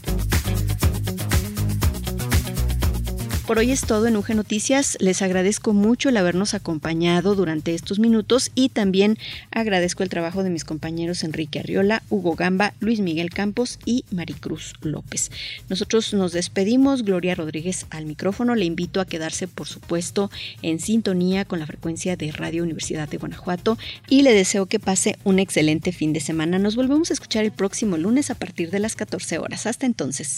Por 3.47 3.59
hoy 3.59 3.71
es 3.71 3.79
todo 3.79 4.07
en 4.07 4.17
UG 4.17 4.35
Noticias. 4.35 4.97
Les 4.99 5.21
agradezco 5.21 5.73
mucho 5.73 6.09
el 6.09 6.17
habernos 6.17 6.53
acompañado 6.53 7.33
durante 7.33 7.73
estos 7.73 7.97
minutos 7.97 8.51
y 8.55 8.67
también 8.67 9.17
agradezco 9.51 10.03
el 10.03 10.09
trabajo 10.09 10.43
de 10.43 10.49
mis 10.49 10.65
compañeros 10.65 11.23
Enrique 11.23 11.59
Arriola, 11.59 12.03
Hugo 12.09 12.35
Gamba, 12.35 12.73
Luis 12.81 12.99
Miguel 12.99 13.29
Campos 13.29 13.79
y 13.85 14.03
Maricruz 14.11 14.73
López. 14.81 15.31
Nosotros 15.69 16.13
nos 16.13 16.33
despedimos. 16.33 17.03
Gloria 17.03 17.35
Rodríguez 17.35 17.85
al 17.89 18.05
micrófono. 18.05 18.53
Le 18.53 18.65
invito 18.65 18.99
a 18.99 19.05
quedarse, 19.05 19.47
por 19.47 19.67
supuesto, 19.67 20.29
en 20.61 20.81
sintonía 20.81 21.45
con 21.45 21.59
la 21.59 21.67
frecuencia 21.67 22.17
de 22.17 22.33
Radio 22.33 22.63
Universidad 22.63 23.07
de 23.07 23.15
Guanajuato 23.15 23.77
y 24.09 24.23
le 24.23 24.33
deseo 24.33 24.65
que 24.65 24.81
pase 24.81 25.17
un 25.23 25.39
excelente 25.39 25.93
fin 25.93 26.11
de 26.11 26.19
semana. 26.19 26.59
Nos 26.59 26.75
volvemos 26.75 27.11
a 27.11 27.13
escuchar 27.13 27.45
el 27.45 27.53
próximo 27.53 27.95
lunes 27.95 28.29
a 28.29 28.35
partir 28.35 28.71
de 28.71 28.79
las 28.79 28.97
14 28.97 29.37
horas. 29.37 29.67
Hasta 29.67 29.85
entonces. 29.85 30.37